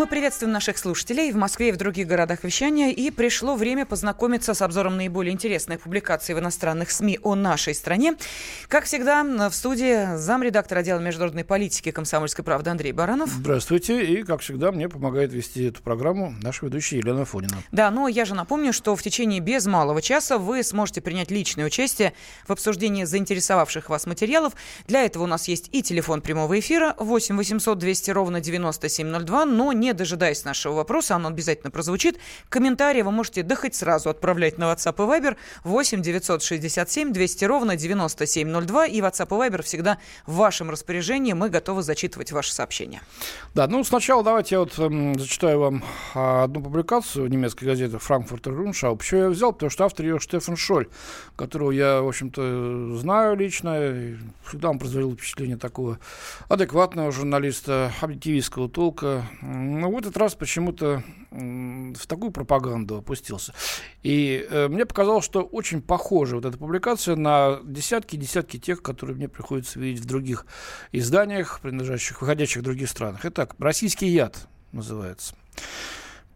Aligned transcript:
Мы 0.00 0.06
приветствуем 0.06 0.50
наших 0.54 0.78
слушателей 0.78 1.30
в 1.30 1.36
Москве 1.36 1.68
и 1.68 1.72
в 1.72 1.76
других 1.76 2.06
городах 2.06 2.42
вещания. 2.42 2.88
И 2.88 3.10
пришло 3.10 3.54
время 3.54 3.84
познакомиться 3.84 4.54
с 4.54 4.62
обзором 4.62 4.96
наиболее 4.96 5.34
интересных 5.34 5.82
публикаций 5.82 6.34
в 6.34 6.38
иностранных 6.38 6.90
СМИ 6.90 7.18
о 7.22 7.34
нашей 7.34 7.74
стране. 7.74 8.14
Как 8.68 8.84
всегда, 8.84 9.22
в 9.50 9.52
студии 9.52 10.16
замредактор 10.16 10.78
отдела 10.78 11.00
международной 11.00 11.44
политики 11.44 11.90
комсомольской 11.90 12.42
правды 12.42 12.70
Андрей 12.70 12.92
Баранов. 12.92 13.28
Здравствуйте. 13.28 14.02
И, 14.06 14.22
как 14.22 14.40
всегда, 14.40 14.72
мне 14.72 14.88
помогает 14.88 15.34
вести 15.34 15.64
эту 15.64 15.82
программу 15.82 16.34
наша 16.42 16.64
ведущая 16.64 16.96
Елена 16.96 17.26
Фонина. 17.26 17.62
Да, 17.70 17.90
но 17.90 18.08
я 18.08 18.24
же 18.24 18.34
напомню, 18.34 18.72
что 18.72 18.96
в 18.96 19.02
течение 19.02 19.40
без 19.40 19.66
малого 19.66 20.00
часа 20.00 20.38
вы 20.38 20.62
сможете 20.62 21.02
принять 21.02 21.30
личное 21.30 21.66
участие 21.66 22.14
в 22.48 22.52
обсуждении 22.52 23.04
заинтересовавших 23.04 23.90
вас 23.90 24.06
материалов. 24.06 24.54
Для 24.88 25.04
этого 25.04 25.24
у 25.24 25.26
нас 25.26 25.46
есть 25.46 25.68
и 25.72 25.82
телефон 25.82 26.22
прямого 26.22 26.58
эфира 26.58 26.94
8 26.98 27.36
800 27.36 27.76
200 27.76 28.10
ровно 28.12 28.40
9702, 28.40 29.44
но 29.44 29.74
не 29.74 29.89
дожидаясь 29.92 30.44
нашего 30.44 30.74
вопроса, 30.74 31.16
он 31.16 31.26
обязательно 31.26 31.70
прозвучит. 31.70 32.18
Комментарии 32.48 33.02
вы 33.02 33.10
можете 33.10 33.42
да 33.42 33.56
хоть 33.56 33.74
сразу 33.74 34.10
отправлять 34.10 34.58
на 34.58 34.64
WhatsApp 34.72 34.94
и 34.94 35.20
Viber 35.20 35.36
8 35.64 36.02
967 36.02 37.12
200 37.12 37.44
ровно 37.44 37.76
9702. 37.76 38.86
И 38.86 39.00
WhatsApp 39.00 39.28
и 39.28 39.50
Viber 39.50 39.62
всегда 39.62 39.98
в 40.26 40.34
вашем 40.34 40.70
распоряжении. 40.70 41.32
Мы 41.32 41.48
готовы 41.48 41.82
зачитывать 41.82 42.32
ваши 42.32 42.52
сообщения. 42.52 43.02
Да, 43.54 43.66
ну 43.66 43.82
сначала 43.84 44.22
давайте 44.22 44.54
я 44.56 44.60
вот 44.60 44.78
э, 44.78 45.14
зачитаю 45.18 45.60
вам 45.60 45.84
а, 46.14 46.44
одну 46.44 46.62
публикацию 46.62 47.28
немецкой 47.28 47.64
газете 47.64 47.98
«Франкфуртер 47.98 48.54
Руншау». 48.54 48.96
Почему 48.96 49.22
я 49.22 49.28
взял? 49.28 49.52
Потому 49.52 49.70
что 49.70 49.84
автор 49.84 50.06
ее 50.06 50.18
Штефан 50.18 50.56
Шоль, 50.56 50.88
которого 51.36 51.70
я, 51.70 52.00
в 52.00 52.08
общем-то, 52.08 52.96
знаю 52.96 53.36
лично. 53.36 54.18
Всегда 54.46 54.70
он 54.70 54.78
производил 54.78 55.14
впечатление 55.14 55.56
такого 55.56 55.98
адекватного 56.48 57.12
журналиста, 57.12 57.92
объективистского 58.00 58.68
толка. 58.68 59.24
Но 59.80 59.90
в 59.90 59.96
этот 59.96 60.16
раз 60.16 60.34
почему-то 60.34 61.02
в 61.30 62.06
такую 62.06 62.32
пропаганду 62.32 62.98
опустился. 62.98 63.54
И 64.02 64.46
э, 64.48 64.68
мне 64.68 64.84
показалось, 64.84 65.24
что 65.24 65.42
очень 65.42 65.80
похожа 65.80 66.36
вот 66.36 66.44
эта 66.44 66.58
публикация 66.58 67.16
на 67.16 67.60
десятки-десятки 67.64 68.58
тех, 68.58 68.82
которые 68.82 69.16
мне 69.16 69.28
приходится 69.28 69.80
видеть 69.80 70.02
в 70.02 70.06
других 70.06 70.44
изданиях, 70.92 71.60
принадлежащих, 71.60 72.20
выходящих 72.20 72.60
в 72.60 72.64
других 72.64 72.90
странах. 72.90 73.20
Итак, 73.24 73.54
«Российский 73.58 74.08
яд» 74.08 74.48
называется. 74.72 75.34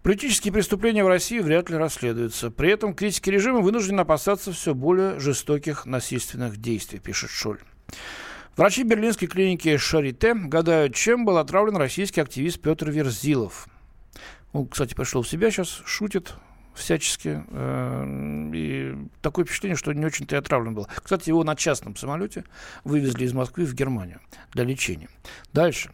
Политические 0.03 0.53
преступления 0.53 1.03
в 1.03 1.09
России 1.09 1.39
вряд 1.39 1.71
ли 1.71 1.77
расследуются. 1.77 2.51
При 2.51 2.71
этом 2.71 2.95
критики 2.95 3.31
режима 3.31 3.61
вынуждены 3.61 4.01
опасаться 4.01 4.53
все 4.53 4.75
более 4.75 5.19
жестоких 5.19 5.87
насильственных 5.87 6.59
действий, 6.59 6.99
пишет 6.99 7.31
Шоль. 7.31 7.59
Врачи 8.57 8.85
берлинской 8.85 9.27
клиники 9.27 9.77
Шарите 9.77 10.35
гадают, 10.35 10.95
чем 10.95 11.25
был 11.25 11.39
отравлен 11.39 11.77
российский 11.77 12.21
активист 12.21 12.61
Петр 12.61 12.89
Верзилов. 12.91 13.67
Он, 14.53 14.69
кстати, 14.69 14.95
пришел 14.95 15.23
в 15.23 15.29
себя, 15.29 15.51
сейчас 15.51 15.83
шутит 15.85 16.35
всячески. 16.75 17.43
Э, 17.51 18.51
и 18.55 18.97
такое 19.23 19.45
впечатление, 19.45 19.77
что 19.77 19.93
не 19.93 20.05
очень-то 20.05 20.37
и 20.37 20.39
отравлен 20.39 20.75
был. 20.75 20.87
Кстати, 21.03 21.31
его 21.31 21.43
на 21.43 21.57
частном 21.57 21.97
самолете 21.97 22.45
вывезли 22.85 23.25
из 23.25 23.33
Москвы 23.33 23.65
в 23.65 23.75
Германию 23.75 24.21
для 24.53 24.65
лечения. 24.65 25.09
Дальше. 25.53 25.91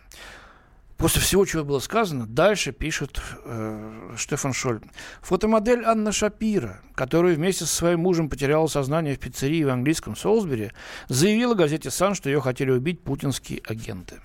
После 1.00 1.22
всего, 1.22 1.46
чего 1.46 1.64
было 1.64 1.78
сказано, 1.78 2.26
дальше 2.26 2.72
пишет 2.72 3.22
э, 3.46 4.12
Штефан 4.18 4.52
Шоль. 4.52 4.82
Фотомодель 5.22 5.82
Анна 5.82 6.12
Шапира, 6.12 6.82
которая 6.94 7.34
вместе 7.34 7.64
со 7.64 7.74
своим 7.74 8.00
мужем 8.00 8.28
потеряла 8.28 8.66
сознание 8.66 9.14
в 9.14 9.18
пиццерии 9.18 9.64
в 9.64 9.70
английском 9.70 10.14
Солсбери, 10.14 10.72
заявила 11.08 11.54
газете 11.54 11.90
«Сан», 11.90 12.14
что 12.14 12.28
ее 12.28 12.42
хотели 12.42 12.70
убить 12.70 13.02
путинские 13.02 13.62
агенты. 13.66 14.16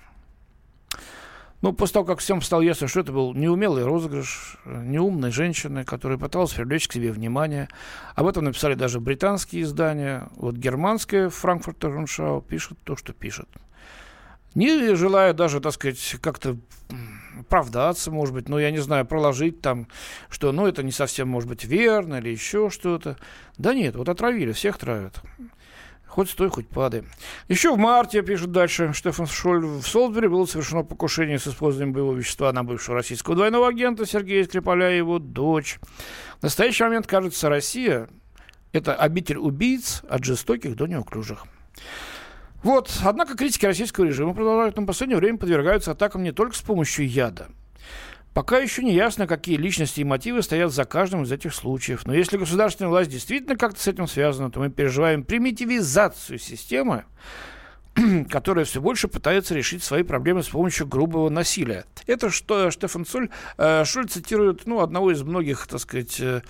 Ну, 1.62 1.72
после 1.72 1.94
того, 1.94 2.04
как 2.04 2.18
всем 2.18 2.42
стало 2.42 2.60
ясно, 2.60 2.88
что 2.88 3.00
это 3.00 3.10
был 3.10 3.32
неумелый 3.32 3.82
розыгрыш 3.82 4.58
неумной 4.66 5.30
женщины, 5.30 5.82
которая 5.82 6.18
пыталась 6.18 6.52
привлечь 6.52 6.88
к 6.88 6.92
себе 6.92 7.10
внимание. 7.10 7.68
Об 8.14 8.26
этом 8.26 8.44
написали 8.44 8.74
даже 8.74 9.00
британские 9.00 9.62
издания. 9.62 10.28
Вот 10.36 10.56
германское 10.56 11.30
Франкфуртер 11.30 11.90
Руншау 11.90 12.42
пишет 12.42 12.76
то, 12.84 12.96
что 12.96 13.14
пишет 13.14 13.48
не 14.56 14.94
желая 14.94 15.32
даже, 15.32 15.60
так 15.60 15.72
сказать, 15.72 16.16
как-то 16.20 16.56
оправдаться, 17.38 18.10
может 18.10 18.34
быть, 18.34 18.48
ну, 18.48 18.58
я 18.58 18.70
не 18.70 18.78
знаю, 18.78 19.06
проложить 19.06 19.60
там, 19.60 19.88
что, 20.28 20.52
ну, 20.52 20.66
это 20.66 20.82
не 20.82 20.92
совсем, 20.92 21.28
может 21.28 21.48
быть, 21.48 21.64
верно 21.64 22.16
или 22.16 22.30
еще 22.30 22.70
что-то. 22.70 23.16
Да 23.58 23.74
нет, 23.74 23.94
вот 23.94 24.08
отравили, 24.08 24.52
всех 24.52 24.78
травят. 24.78 25.20
Хоть 26.06 26.30
стой, 26.30 26.48
хоть 26.48 26.66
падай. 26.66 27.04
Еще 27.48 27.74
в 27.74 27.78
марте, 27.78 28.22
пишет 28.22 28.50
дальше 28.50 28.94
Штефан 28.94 29.26
Шоль, 29.26 29.66
в 29.66 29.82
Солсбери 29.82 30.28
было 30.28 30.46
совершено 30.46 30.82
покушение 30.82 31.38
с 31.38 31.46
использованием 31.46 31.92
боевого 31.92 32.16
вещества 32.16 32.50
на 32.52 32.64
бывшего 32.64 32.96
российского 32.96 33.36
двойного 33.36 33.68
агента 33.68 34.06
Сергея 34.06 34.44
Скрипаля 34.44 34.90
и 34.92 34.96
его 34.96 35.18
дочь. 35.18 35.78
В 36.40 36.42
настоящий 36.42 36.84
момент, 36.84 37.06
кажется, 37.06 37.50
Россия– 37.50 38.08
это 38.72 38.94
обитель 38.94 39.36
убийц 39.36 40.02
от 40.08 40.24
жестоких 40.24 40.74
до 40.74 40.86
неуклюжих. 40.86 41.44
Вот, 42.62 42.90
однако 43.04 43.36
критики 43.36 43.66
российского 43.66 44.04
режима 44.04 44.34
продолжают, 44.34 44.76
в 44.76 44.86
последнее 44.86 45.18
время 45.18 45.38
подвергаются 45.38 45.92
атакам 45.92 46.22
не 46.22 46.32
только 46.32 46.56
с 46.56 46.60
помощью 46.60 47.08
яда. 47.08 47.48
Пока 48.36 48.58
еще 48.58 48.82
не 48.82 48.92
ясно, 48.92 49.26
какие 49.26 49.56
личности 49.56 50.00
и 50.00 50.04
мотивы 50.04 50.42
стоят 50.42 50.70
за 50.70 50.84
каждым 50.84 51.22
из 51.22 51.32
этих 51.32 51.54
случаев. 51.54 52.06
Но 52.06 52.12
если 52.12 52.36
государственная 52.36 52.90
власть 52.90 53.10
действительно 53.10 53.56
как-то 53.56 53.80
с 53.80 53.86
этим 53.86 54.06
связана, 54.06 54.50
то 54.50 54.60
мы 54.60 54.68
переживаем 54.68 55.24
примитивизацию 55.24 56.38
системы, 56.38 57.04
которая 58.30 58.66
все 58.66 58.82
больше 58.82 59.08
пытается 59.08 59.54
решить 59.54 59.82
свои 59.82 60.02
проблемы 60.02 60.42
с 60.42 60.48
помощью 60.48 60.86
грубого 60.86 61.30
насилия. 61.30 61.86
Это 62.06 62.28
что 62.28 62.70
Штефан 62.70 63.06
Соль, 63.06 63.30
э, 63.56 63.84
Шуль 63.86 64.06
цитирует 64.06 64.66
ну, 64.66 64.80
одного 64.80 65.12
из 65.12 65.22
многих, 65.22 65.66
так 65.66 65.80
сказать, 65.80 66.20
Э, 66.20 66.42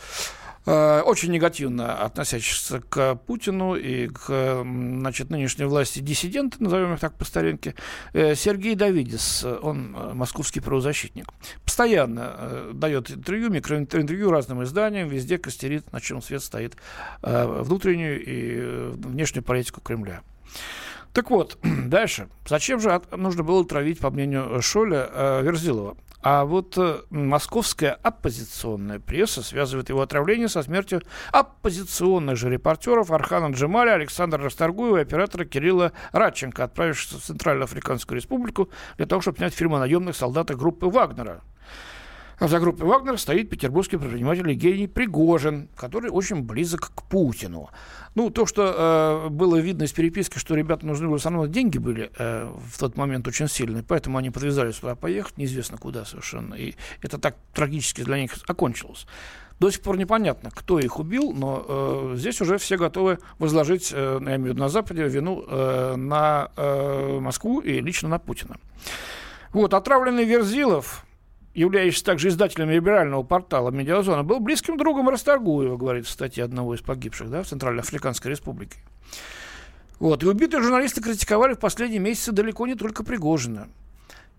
очень 0.66 1.30
негативно 1.30 2.02
относящихся 2.02 2.80
к 2.80 3.14
Путину 3.14 3.76
и 3.76 4.08
к 4.08 4.62
значит, 4.64 5.30
нынешней 5.30 5.64
власти 5.64 6.00
диссиденты, 6.00 6.56
назовем 6.60 6.94
их 6.94 7.00
так 7.00 7.14
по 7.14 7.24
старинке, 7.24 7.74
э, 8.12 8.34
Сергей 8.34 8.74
Давидис, 8.74 9.44
он 9.44 9.94
э, 9.96 10.14
московский 10.14 10.60
правозащитник, 10.60 11.28
постоянно 11.64 12.72
дает 12.72 13.10
интервью, 13.10 13.50
микроинтервью 13.50 14.30
разным 14.30 14.64
изданиям, 14.64 15.08
везде 15.08 15.38
костерит, 15.38 15.92
на 15.92 16.00
чем 16.00 16.20
свет 16.20 16.42
стоит, 16.42 16.76
внутреннюю 17.22 18.22
и 18.24 18.90
внешнюю 18.96 19.44
политику 19.44 19.80
Кремля. 19.80 20.22
Так 21.12 21.30
вот, 21.30 21.58
дальше. 21.86 22.28
Зачем 22.46 22.80
же 22.80 23.00
нужно 23.12 23.42
было 23.42 23.64
травить, 23.64 24.00
по 24.00 24.10
мнению 24.10 24.60
Шоля, 24.62 25.40
Верзилова? 25.42 25.96
А 26.28 26.44
вот 26.44 26.76
э, 26.76 27.02
московская 27.10 27.92
оппозиционная 27.92 28.98
пресса 28.98 29.44
связывает 29.44 29.90
его 29.90 30.02
отравление 30.02 30.48
со 30.48 30.60
смертью 30.64 31.02
оппозиционных 31.30 32.36
же 32.36 32.50
репортеров 32.50 33.12
Архана 33.12 33.54
Джемаля, 33.54 33.92
Александра 33.92 34.42
Расторгуева 34.42 34.96
и 34.96 35.02
оператора 35.02 35.44
Кирилла 35.44 35.92
Радченко, 36.10 36.64
отправившихся 36.64 37.18
в 37.18 37.22
Центральноафриканскую 37.22 38.16
республику 38.16 38.70
для 38.96 39.06
того, 39.06 39.20
чтобы 39.20 39.38
снять 39.38 39.54
фильм 39.54 39.76
о 39.76 39.78
наемных 39.78 40.16
солдатах 40.16 40.58
группы 40.58 40.86
Вагнера. 40.86 41.42
А 42.38 42.48
за 42.48 42.60
группой 42.60 42.86
Вагнер 42.86 43.18
стоит 43.18 43.48
петербургский 43.48 43.96
предприниматель 43.96 44.50
Евгений 44.50 44.86
Пригожин, 44.86 45.68
который 45.74 46.10
очень 46.10 46.42
близок 46.42 46.92
к 46.94 47.02
Путину. 47.04 47.70
Ну, 48.14 48.28
то, 48.30 48.44
что 48.44 49.26
э, 49.26 49.28
было 49.30 49.56
видно 49.56 49.84
из 49.84 49.92
переписки, 49.92 50.38
что 50.38 50.54
ребята 50.54 50.86
нужны 50.86 51.08
в 51.08 51.14
основном 51.14 51.50
деньги 51.50 51.78
были 51.78 52.10
э, 52.18 52.50
в 52.70 52.78
тот 52.78 52.96
момент 52.96 53.26
очень 53.26 53.48
сильные, 53.48 53.82
поэтому 53.82 54.18
они 54.18 54.30
подвязались 54.30 54.76
туда 54.76 54.94
поехать, 54.94 55.38
неизвестно 55.38 55.78
куда 55.78 56.04
совершенно. 56.04 56.54
И 56.54 56.74
это 57.00 57.16
так 57.16 57.36
трагически 57.54 58.02
для 58.02 58.18
них 58.20 58.32
окончилось. 58.46 59.06
До 59.58 59.70
сих 59.70 59.80
пор 59.80 59.96
непонятно, 59.96 60.50
кто 60.50 60.78
их 60.78 60.98
убил, 60.98 61.32
но 61.32 61.64
э, 61.66 62.14
здесь 62.16 62.42
уже 62.42 62.58
все 62.58 62.76
готовы 62.76 63.18
возложить, 63.38 63.90
э, 63.94 64.18
я 64.20 64.36
имею 64.36 64.42
в 64.42 64.46
виду 64.48 64.60
на 64.60 64.68
Западе, 64.68 65.08
вину 65.08 65.42
э, 65.48 65.94
на 65.96 66.50
э, 66.54 67.18
Москву 67.18 67.60
и 67.60 67.80
лично 67.80 68.10
на 68.10 68.18
Путина. 68.18 68.58
Вот, 69.54 69.72
отравленный 69.72 70.24
Верзилов, 70.24 71.06
являющийся 71.56 72.04
также 72.04 72.28
издателем 72.28 72.70
либерального 72.70 73.22
портала 73.22 73.70
«Медиазона», 73.70 74.22
был 74.22 74.40
близким 74.40 74.76
другом 74.76 75.08
Расторгуева, 75.08 75.76
говорит 75.76 76.06
в 76.06 76.10
статье 76.10 76.44
одного 76.44 76.74
из 76.74 76.82
погибших 76.82 77.30
да, 77.30 77.42
в 77.42 77.48
Центральноафриканской 77.48 78.30
республике. 78.30 78.78
Вот. 79.98 80.22
И 80.22 80.26
убитые 80.26 80.62
журналисты 80.62 81.00
критиковали 81.00 81.54
в 81.54 81.58
последние 81.58 82.00
месяцы 82.00 82.32
далеко 82.32 82.66
не 82.66 82.74
только 82.74 83.02
Пригожина. 83.02 83.68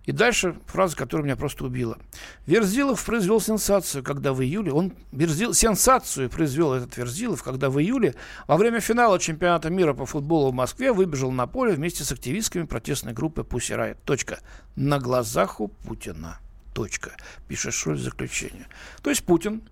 И 0.06 0.14
дальше 0.14 0.56
фраза, 0.68 0.96
которая 0.96 1.26
меня 1.26 1.36
просто 1.36 1.66
убила. 1.66 1.98
Верзилов 2.46 3.04
произвел 3.04 3.42
сенсацию, 3.42 4.04
когда 4.04 4.32
в 4.32 4.42
июле, 4.42 4.72
он 4.72 4.94
Верзил, 5.12 5.54
сенсацию 5.54 6.30
произвел 6.30 6.74
этот 6.74 6.96
Верзилов, 6.96 7.44
когда 7.44 7.70
в 7.70 7.78
июле 7.78 8.16
во 8.48 8.56
время 8.56 8.80
финала 8.80 9.20
чемпионата 9.20 9.70
мира 9.70 9.94
по 9.94 10.06
футболу 10.06 10.52
в 10.52 10.54
Москве 10.54 10.94
выбежал 10.94 11.32
на 11.32 11.46
поле 11.46 11.74
вместе 11.74 12.06
с 12.06 12.12
активистками 12.14 12.64
протестной 12.64 13.12
группы 13.12 13.42
Riot. 13.42 13.98
Точка. 14.06 14.40
На 14.78 15.00
глазах 15.00 15.60
у 15.60 15.68
Путина. 15.68 16.40
Точка. 16.78 17.18
Пишет 17.48 17.74
Шоль 17.74 17.96
в 17.96 18.00
заключение. 18.00 18.68
То 19.02 19.10
есть 19.10 19.24
Путин, 19.24 19.64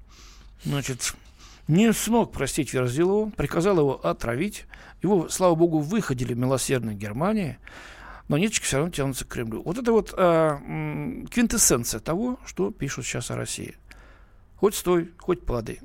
значит, 0.63 1.13
не 1.67 1.93
смог 1.93 2.31
простить 2.31 2.73
Верзилову, 2.73 3.29
приказал 3.29 3.77
его 3.77 4.03
отравить. 4.03 4.65
Его, 5.03 5.29
слава 5.29 5.53
богу, 5.53 5.81
выходили 5.81 6.33
милосердно 6.33 6.95
Германии, 6.95 7.59
но 8.27 8.39
ниточки 8.39 8.65
все 8.65 8.77
равно 8.77 8.91
тянутся 8.91 9.23
к 9.23 9.27
Кремлю. 9.27 9.61
Вот 9.61 9.77
это 9.77 9.91
вот 9.91 10.15
а, 10.17 10.57
квинтэссенция 11.29 11.99
того, 11.99 12.39
что 12.43 12.71
пишут 12.71 13.05
сейчас 13.05 13.29
о 13.29 13.35
России. 13.35 13.75
Хоть 14.55 14.73
стой, 14.73 15.11
хоть 15.19 15.45
плоды. 15.45 15.81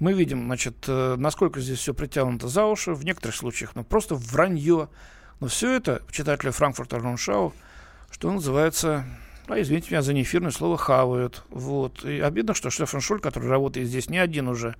Мы 0.00 0.14
видим, 0.14 0.46
значит, 0.46 0.84
э, 0.88 1.14
насколько 1.16 1.60
здесь 1.60 1.78
все 1.78 1.94
притянуто 1.94 2.48
за 2.48 2.64
уши, 2.64 2.92
в 2.92 3.04
некоторых 3.04 3.36
случаях, 3.36 3.76
ну, 3.76 3.84
просто 3.84 4.16
вранье. 4.16 4.88
Но 5.38 5.46
все 5.46 5.70
это 5.74 6.02
читатели 6.10 6.50
Франкфурта 6.50 6.98
Руншау, 6.98 7.52
что 8.10 8.32
называется, 8.32 9.04
а, 9.52 9.60
извините 9.60 9.88
меня 9.90 10.02
за 10.02 10.12
неэфирное 10.12 10.50
слово, 10.50 10.76
хавают. 10.76 11.42
Вот. 11.50 12.04
И 12.04 12.20
обидно, 12.20 12.54
что 12.54 12.70
Штефан 12.70 13.00
Шуль, 13.00 13.20
который 13.20 13.48
работает 13.48 13.88
здесь 13.88 14.08
не 14.08 14.18
один 14.18 14.48
уже, 14.48 14.76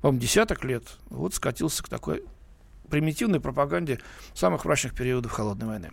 по-моему, 0.00 0.20
десяток 0.20 0.64
лет, 0.64 0.84
вот 1.10 1.34
скатился 1.34 1.82
к 1.82 1.88
такой 1.88 2.22
примитивной 2.90 3.40
пропаганде 3.40 4.00
самых 4.34 4.64
мрачных 4.64 4.94
периодов 4.94 5.32
Холодной 5.32 5.66
войны. 5.66 5.90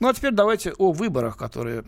Ну 0.00 0.08
а 0.08 0.14
теперь 0.14 0.32
давайте 0.32 0.72
о 0.72 0.92
выборах, 0.92 1.36
которые 1.36 1.84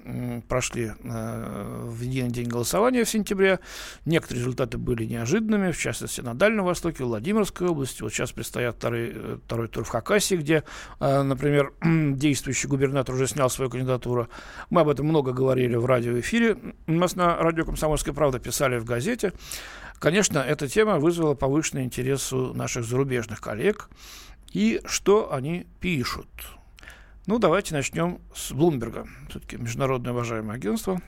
прошли 0.48 0.92
э, 0.98 1.82
в 1.84 2.00
единый 2.00 2.30
день 2.30 2.48
голосования 2.48 3.04
в 3.04 3.08
сентябре. 3.08 3.60
Некоторые 4.04 4.40
результаты 4.40 4.78
были 4.78 5.04
неожиданными, 5.04 5.72
в 5.72 5.78
частности 5.78 6.20
на 6.20 6.34
Дальнем 6.34 6.64
Востоке, 6.64 7.04
в 7.04 7.08
Владимирской 7.08 7.68
области. 7.68 8.02
Вот 8.02 8.12
сейчас 8.12 8.32
предстоят 8.32 8.76
второй, 8.76 9.12
э, 9.14 9.38
второй 9.46 9.68
тур 9.68 9.84
в 9.84 9.88
Хакасии, 9.88 10.36
где, 10.36 10.64
э, 11.00 11.22
например, 11.22 11.72
действующий 11.82 12.68
губернатор 12.68 13.14
уже 13.14 13.26
снял 13.26 13.50
свою 13.50 13.70
кандидатуру. 13.70 14.28
Мы 14.70 14.80
об 14.80 14.88
этом 14.88 15.06
много 15.06 15.32
говорили 15.32 15.76
в 15.76 15.86
радиоэфире. 15.86 16.56
У 16.86 16.92
нас 16.92 17.16
на 17.16 17.36
радио 17.36 17.64
«Комсомольская 17.64 18.14
правда» 18.14 18.38
писали 18.38 18.78
в 18.78 18.84
газете. 18.84 19.32
Конечно, 19.98 20.38
эта 20.38 20.68
тема 20.68 20.98
вызвала 20.98 21.34
повышенный 21.34 21.84
интерес 21.84 22.32
у 22.32 22.52
наших 22.52 22.84
зарубежных 22.84 23.40
коллег. 23.40 23.88
И 24.56 24.80
что 24.86 25.34
они 25.34 25.66
пишут? 25.80 26.26
Ну, 27.26 27.38
давайте 27.38 27.74
начнем 27.74 28.22
с 28.34 28.52
Блумберга. 28.52 29.06
Все-таки 29.28 29.58
международное 29.58 30.14
уважаемое 30.14 30.56
агентство, 30.56 30.98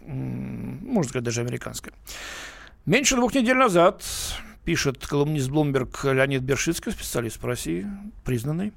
можно 0.00 1.08
сказать, 1.08 1.22
даже 1.22 1.40
американское. 1.40 1.94
Меньше 2.84 3.14
двух 3.14 3.32
недель 3.32 3.58
назад, 3.58 4.02
пишет 4.64 5.06
колумнист 5.06 5.50
Блумберг 5.50 6.02
Леонид 6.02 6.42
Бершицкий, 6.42 6.90
специалист 6.90 7.38
по 7.38 7.46
России, 7.46 7.86
признанный, 8.24 8.72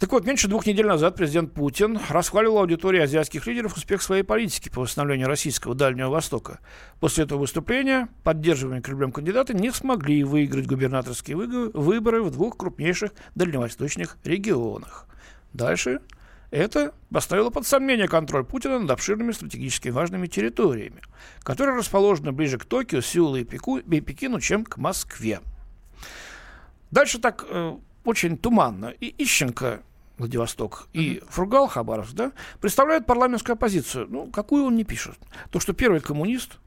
так 0.00 0.12
вот, 0.12 0.24
меньше 0.24 0.48
двух 0.48 0.64
недель 0.64 0.86
назад 0.86 1.14
президент 1.14 1.52
Путин 1.52 2.00
расхвалил 2.08 2.56
аудитории 2.56 3.02
азиатских 3.02 3.46
лидеров 3.46 3.76
успех 3.76 4.00
своей 4.00 4.22
политики 4.22 4.70
по 4.70 4.80
восстановлению 4.80 5.28
российского 5.28 5.74
Дальнего 5.74 6.08
Востока. 6.08 6.60
После 7.00 7.24
этого 7.24 7.40
выступления 7.40 8.08
поддерживаемые 8.24 8.80
Кремлем 8.80 9.12
кандидаты 9.12 9.52
не 9.52 9.70
смогли 9.70 10.24
выиграть 10.24 10.66
губернаторские 10.66 11.36
выборы 11.36 12.22
в 12.22 12.30
двух 12.30 12.56
крупнейших 12.56 13.12
дальневосточных 13.34 14.16
регионах. 14.24 15.06
Дальше 15.52 16.00
это 16.50 16.94
поставило 17.12 17.50
под 17.50 17.66
сомнение 17.66 18.08
контроль 18.08 18.44
Путина 18.44 18.78
над 18.78 18.90
обширными 18.90 19.32
стратегически 19.32 19.90
важными 19.90 20.28
территориями, 20.28 21.02
которые 21.42 21.76
расположены 21.76 22.32
ближе 22.32 22.56
к 22.56 22.64
Токио, 22.64 23.02
Сеулу 23.02 23.36
и, 23.36 23.44
Пеку, 23.44 23.76
и 23.76 24.00
Пекину, 24.00 24.40
чем 24.40 24.64
к 24.64 24.78
Москве. 24.78 25.40
Дальше 26.90 27.18
так 27.18 27.44
э, 27.46 27.76
очень 28.04 28.38
туманно. 28.38 28.86
И 28.86 29.14
Ищенко 29.22 29.82
Владивосток, 30.20 30.88
и 30.92 31.22
Фургал 31.28 31.66
Хабаровск, 31.66 32.12
да, 32.12 32.32
представляют 32.60 33.06
парламентскую 33.06 33.54
оппозицию. 33.54 34.06
Ну, 34.08 34.26
какую 34.30 34.64
он 34.64 34.76
не 34.76 34.84
пишет. 34.84 35.18
То, 35.50 35.60
что 35.60 35.72
первый 35.72 36.00
коммунист, 36.00 36.58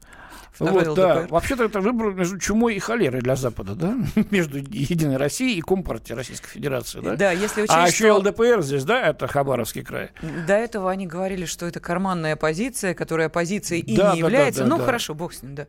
вот, 0.58 0.94
да. 0.94 1.26
Вообще-то 1.28 1.64
это 1.64 1.80
выбор 1.80 2.12
между 2.12 2.38
чумой 2.38 2.76
и 2.76 2.78
холерой 2.78 3.20
для 3.20 3.36
Запада, 3.36 3.74
да? 3.74 3.96
между 4.30 4.58
Единой 4.58 5.16
Россией 5.16 5.58
и 5.58 5.60
Компартией 5.60 6.16
Российской 6.16 6.48
Федерации, 6.48 7.00
да? 7.00 7.16
Да, 7.16 7.32
если 7.32 7.62
учесть, 7.62 7.76
А 7.76 7.86
еще 7.86 8.06
что... 8.06 8.18
ЛДПР 8.18 8.62
здесь, 8.62 8.84
да, 8.84 9.08
это 9.08 9.26
Хабаровский 9.26 9.82
край. 9.82 10.10
До 10.46 10.54
этого 10.54 10.90
они 10.90 11.06
говорили, 11.06 11.44
что 11.44 11.66
это 11.66 11.80
карманная 11.80 12.34
оппозиция, 12.34 12.94
которая 12.94 13.26
оппозицией 13.26 13.80
и 13.80 13.96
да, 13.96 14.14
не 14.14 14.22
да, 14.22 14.26
является. 14.28 14.62
Да, 14.62 14.68
да, 14.68 14.70
ну, 14.74 14.78
да. 14.78 14.84
хорошо, 14.86 15.14
бог 15.14 15.32
с 15.32 15.42
ним, 15.42 15.54
да. 15.54 15.66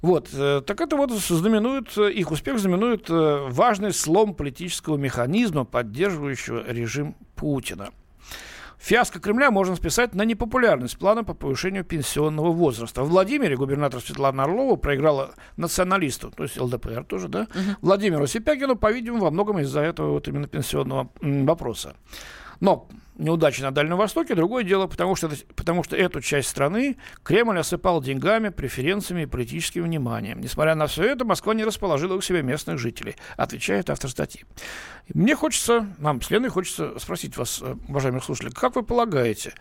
Вот, 0.00 0.30
э, 0.32 0.62
так 0.66 0.80
это 0.80 0.96
вот 0.96 1.12
знаменует, 1.12 1.96
э, 1.96 2.10
их 2.10 2.30
успех 2.30 2.58
знаменует 2.58 3.10
э, 3.10 3.46
важный 3.48 3.92
слом 3.92 4.34
политического 4.34 4.96
механизма, 4.96 5.64
поддерживающего 5.64 6.64
режим 6.70 7.16
Путина. 7.34 7.90
Фиаско 8.82 9.20
Кремля 9.20 9.52
можно 9.52 9.76
списать 9.76 10.12
на 10.12 10.24
непопулярность 10.24 10.98
плана 10.98 11.22
по 11.22 11.34
повышению 11.34 11.84
пенсионного 11.84 12.50
возраста. 12.50 13.04
В 13.04 13.10
Владимире 13.10 13.56
губернатор 13.56 14.00
Светлана 14.00 14.42
Орлова 14.42 14.74
проиграла 14.74 15.34
националисту, 15.56 16.32
то 16.32 16.42
есть 16.42 16.60
ЛДПР 16.60 17.04
тоже, 17.04 17.28
да, 17.28 17.42
uh-huh. 17.42 17.76
Владимиру 17.80 18.26
Сипягину, 18.26 18.74
по-видимому, 18.74 19.22
во 19.22 19.30
многом 19.30 19.60
из-за 19.60 19.82
этого 19.82 20.14
вот 20.14 20.26
именно 20.26 20.48
пенсионного 20.48 21.10
вопроса. 21.20 21.94
Но 22.62 22.86
неудачи 23.18 23.60
на 23.60 23.72
Дальнем 23.72 23.96
Востоке 23.96 24.36
другое 24.36 24.62
дело, 24.62 24.86
потому 24.86 25.16
что, 25.16 25.28
потому 25.56 25.82
что 25.82 25.96
эту 25.96 26.20
часть 26.20 26.48
страны 26.48 26.96
Кремль 27.24 27.58
осыпал 27.58 28.00
деньгами, 28.00 28.50
преференциями 28.50 29.22
и 29.22 29.26
политическим 29.26 29.82
вниманием. 29.82 30.40
Несмотря 30.40 30.76
на 30.76 30.86
все 30.86 31.02
это, 31.02 31.24
Москва 31.24 31.54
не 31.54 31.64
расположила 31.64 32.16
к 32.20 32.24
себе 32.24 32.40
местных 32.42 32.78
жителей, 32.78 33.16
отвечает 33.36 33.90
автор 33.90 34.08
статьи. 34.08 34.44
Мне 35.12 35.34
хочется, 35.34 35.88
нам 35.98 36.22
с 36.22 36.30
Леной 36.30 36.50
хочется 36.50 36.96
спросить 37.00 37.36
вас, 37.36 37.60
э, 37.60 37.74
уважаемых 37.88 38.22
слушателей, 38.22 38.52
как 38.52 38.76
вы 38.76 38.84
полагаете, 38.84 39.54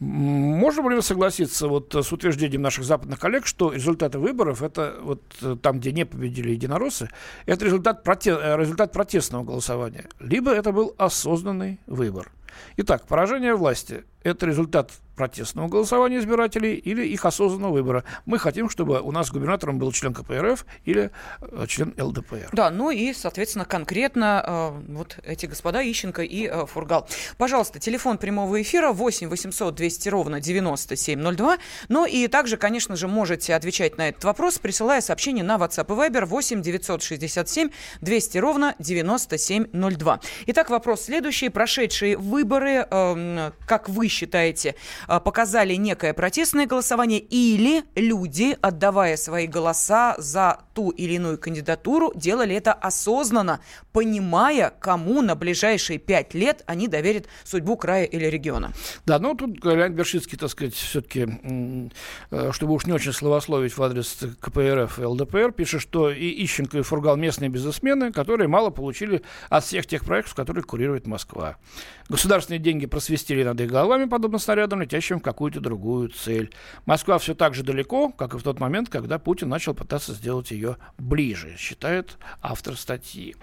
Можем 0.00 0.88
ли 0.88 0.96
вы 0.96 1.02
согласиться 1.02 1.68
вот 1.68 1.94
с 1.94 2.10
утверждением 2.10 2.62
наших 2.62 2.84
западных 2.84 3.20
коллег, 3.20 3.46
что 3.46 3.70
результаты 3.70 4.18
выборов, 4.18 4.62
это 4.62 4.96
вот 5.02 5.20
э, 5.42 5.56
там, 5.60 5.78
где 5.78 5.92
не 5.92 6.06
победили 6.06 6.52
единороссы, 6.52 7.10
это 7.44 7.66
результат, 7.66 8.02
проте 8.02 8.30
э, 8.30 8.56
результат 8.56 8.92
протестного 8.92 9.44
голосования, 9.44 10.08
либо 10.18 10.52
это 10.52 10.72
был 10.72 10.94
осознанный 10.96 11.80
выбор? 11.86 12.32
Итак, 12.76 13.06
поражение 13.06 13.54
власти– 13.54 14.04
это 14.22 14.46
результат 14.46 14.92
протестного 15.20 15.68
голосования 15.68 16.18
избирателей 16.18 16.76
или 16.76 17.06
их 17.06 17.26
осознанного 17.26 17.72
выбора. 17.72 18.04
Мы 18.24 18.38
хотим, 18.38 18.70
чтобы 18.70 19.02
у 19.02 19.12
нас 19.12 19.30
губернатором 19.30 19.78
был 19.78 19.92
член 19.92 20.14
КПРФ 20.14 20.64
или 20.86 21.10
э, 21.42 21.66
член 21.66 21.94
ЛДПР. 21.98 22.48
Да, 22.52 22.70
ну 22.70 22.90
и, 22.90 23.12
соответственно, 23.12 23.66
конкретно 23.66 24.42
э, 24.46 24.92
вот 24.94 25.18
эти 25.22 25.44
господа 25.44 25.82
Ищенко 25.82 26.22
и 26.22 26.46
э, 26.46 26.64
Фургал. 26.64 27.06
Пожалуйста, 27.36 27.78
телефон 27.78 28.16
прямого 28.16 28.62
эфира 28.62 28.92
8 28.92 29.28
800 29.28 29.74
200 29.74 30.08
ровно 30.08 30.40
9702. 30.40 31.58
Ну 31.90 32.06
и 32.06 32.26
также, 32.26 32.56
конечно 32.56 32.96
же, 32.96 33.06
можете 33.06 33.54
отвечать 33.54 33.98
на 33.98 34.08
этот 34.08 34.24
вопрос, 34.24 34.58
присылая 34.58 35.02
сообщение 35.02 35.44
на 35.44 35.56
WhatsApp 35.56 35.84
и 35.84 36.10
Viber 36.10 36.24
8 36.24 36.62
967 36.62 37.68
200 38.00 38.38
ровно 38.38 38.74
9702. 38.78 40.20
Итак, 40.46 40.70
вопрос 40.70 41.02
следующий. 41.02 41.50
Прошедшие 41.50 42.16
выборы, 42.40 42.86
э, 42.90 43.50
как 43.66 43.88
вы 43.88 44.08
считаете, 44.08 44.74
а, 45.06 45.20
показали 45.20 45.74
некое 45.74 46.14
протестное 46.14 46.66
голосование, 46.66 47.20
или 47.20 47.84
люди, 47.94 48.56
отдавая 48.62 49.16
свои 49.16 49.46
голоса 49.46 50.14
за 50.18 50.60
ту 50.74 50.90
или 50.90 51.14
иную 51.14 51.38
кандидатуру, 51.38 52.12
делали 52.14 52.54
это 52.54 52.72
осознанно, 52.72 53.60
понимая, 53.92 54.72
кому 54.80 55.20
на 55.22 55.34
ближайшие 55.34 55.98
пять 55.98 56.34
лет 56.34 56.62
они 56.66 56.88
доверят 56.88 57.26
судьбу 57.44 57.76
края 57.76 58.04
или 58.04 58.24
региона. 58.24 58.72
Да, 59.04 59.18
ну 59.18 59.34
тут 59.34 59.62
Леонид 59.64 59.92
Бершицкий, 59.92 60.38
так 60.38 60.50
сказать, 60.50 60.74
все-таки, 60.74 61.28
э, 62.30 62.52
чтобы 62.52 62.72
уж 62.72 62.86
не 62.86 62.92
очень 62.92 63.12
словословить 63.12 63.76
в 63.76 63.82
адрес 63.82 64.18
КПРФ 64.40 64.98
и 64.98 65.04
ЛДПР, 65.04 65.52
пишет, 65.52 65.82
что 65.82 66.10
и 66.10 66.44
Ищенко, 66.44 66.78
и 66.78 66.82
Фургал 66.82 67.16
местные 67.16 67.50
бизнесмены, 67.50 68.12
которые 68.12 68.48
мало 68.48 68.70
получили 68.70 69.22
от 69.50 69.64
всех 69.64 69.86
тех 69.86 70.04
проектов, 70.04 70.34
которые 70.34 70.64
курирует 70.64 71.06
Москва. 71.06 71.56
Государственные 72.08 72.29
деньги 72.38 72.86
просвистели 72.86 73.42
над 73.42 73.60
их 73.60 73.70
головами, 73.70 74.04
подобно 74.04 74.38
снарядам, 74.38 74.82
летящим 74.82 75.18
в 75.18 75.22
какую-то 75.22 75.60
другую 75.60 76.08
цель. 76.10 76.50
Москва 76.86 77.18
все 77.18 77.34
так 77.34 77.54
же 77.54 77.62
далеко, 77.62 78.10
как 78.10 78.34
и 78.34 78.38
в 78.38 78.42
тот 78.42 78.60
момент, 78.60 78.88
когда 78.88 79.18
Путин 79.18 79.48
начал 79.48 79.74
пытаться 79.74 80.12
сделать 80.14 80.50
ее 80.50 80.76
ближе, 80.98 81.56
считает 81.58 82.18
автор 82.40 82.76
статьи. 82.76 83.36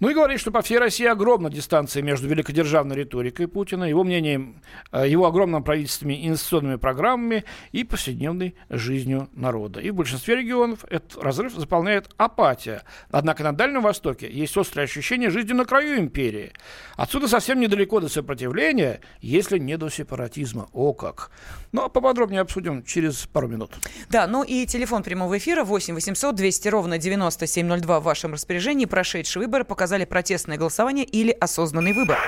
Ну 0.00 0.10
и 0.10 0.14
говорит, 0.14 0.40
что 0.40 0.50
по 0.50 0.62
всей 0.62 0.78
России 0.78 1.06
огромна 1.06 1.50
дистанция 1.50 2.02
между 2.02 2.28
великодержавной 2.28 2.96
риторикой 2.96 3.48
Путина, 3.48 3.84
его 3.84 4.04
мнением, 4.04 4.60
э, 4.92 5.08
его 5.08 5.26
огромным 5.26 5.64
правительственными 5.64 6.26
инвестиционными 6.26 6.76
программами 6.76 7.44
и 7.72 7.84
повседневной 7.84 8.54
жизнью 8.68 9.28
народа. 9.32 9.80
И 9.80 9.90
в 9.90 9.94
большинстве 9.94 10.36
регионов 10.36 10.84
этот 10.90 11.22
разрыв 11.22 11.54
заполняет 11.54 12.10
апатия. 12.16 12.82
Однако 13.10 13.42
на 13.42 13.52
Дальнем 13.52 13.82
Востоке 13.82 14.30
есть 14.30 14.56
острое 14.56 14.84
ощущение 14.84 15.30
жизни 15.30 15.52
на 15.52 15.64
краю 15.64 15.98
империи. 15.98 16.52
Отсюда 16.96 17.28
совсем 17.28 17.60
недалеко 17.60 18.00
до 18.00 18.08
сопротивления, 18.18 19.00
если 19.20 19.58
не 19.58 19.76
до 19.76 19.88
сепаратизма. 19.90 20.68
О 20.72 20.92
как! 20.92 21.30
Ну, 21.72 21.84
а 21.84 21.88
поподробнее 21.88 22.40
обсудим 22.40 22.82
через 22.82 23.26
пару 23.26 23.46
минут. 23.48 23.70
Да, 24.08 24.26
ну 24.26 24.42
и 24.42 24.66
телефон 24.66 25.02
прямого 25.02 25.38
эфира 25.38 25.64
8 25.64 25.94
800 25.94 26.34
200 26.34 26.68
ровно 26.68 26.98
9702 26.98 28.00
в 28.00 28.02
вашем 28.02 28.32
распоряжении. 28.32 28.86
Прошедшие 28.86 29.44
выборы 29.44 29.64
показали 29.64 30.04
протестное 30.04 30.56
голосование 30.56 31.04
или 31.04 31.30
осознанный 31.30 31.92
выбор. 31.92 32.18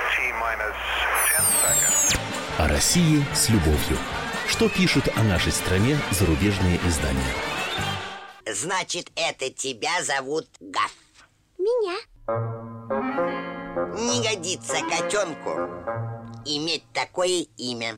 О 2.57 2.67
России 2.67 3.25
с 3.33 3.49
любовью. 3.49 3.97
Что 4.47 4.69
пишут 4.69 5.09
о 5.15 5.23
нашей 5.23 5.51
стране 5.51 5.97
зарубежные 6.11 6.79
издания? 6.87 7.19
Значит, 8.45 9.11
это 9.15 9.49
тебя 9.49 10.03
зовут 10.03 10.47
Гав. 10.59 10.93
Меня. 11.57 11.97
Не 13.93 14.23
годится 14.23 14.77
котенку 14.89 15.49
иметь 16.45 16.83
такое 16.93 17.45
имя. 17.57 17.97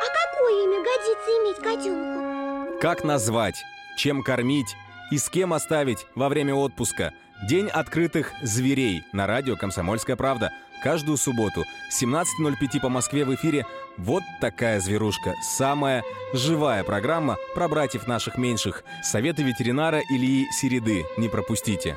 А 0.00 0.32
какое 0.32 0.64
имя 0.64 0.78
годится 0.82 1.30
иметь 1.30 1.56
котенку? 1.58 2.80
Как 2.80 3.04
назвать, 3.04 3.64
чем 3.96 4.24
кормить 4.24 4.74
и 5.12 5.18
с 5.18 5.28
кем 5.28 5.52
оставить 5.52 6.06
во 6.16 6.28
время 6.28 6.54
отпуска. 6.54 7.12
День 7.48 7.68
открытых 7.68 8.32
зверей 8.42 9.04
на 9.12 9.28
радио 9.28 9.56
«Комсомольская 9.56 10.16
правда». 10.16 10.50
Каждую 10.82 11.16
субботу 11.16 11.64
17.05 11.92 12.80
по 12.80 12.88
Москве 12.88 13.24
в 13.24 13.32
эфире 13.36 13.64
«Вот 13.96 14.24
такая 14.40 14.80
зверушка». 14.80 15.34
Самая 15.40 16.02
живая 16.32 16.82
программа 16.82 17.36
про 17.54 17.68
братьев 17.68 18.08
наших 18.08 18.38
меньших. 18.38 18.82
Советы 19.04 19.44
ветеринара 19.44 20.00
Ильи 20.10 20.46
Середы. 20.50 21.06
Не 21.16 21.28
пропустите. 21.28 21.96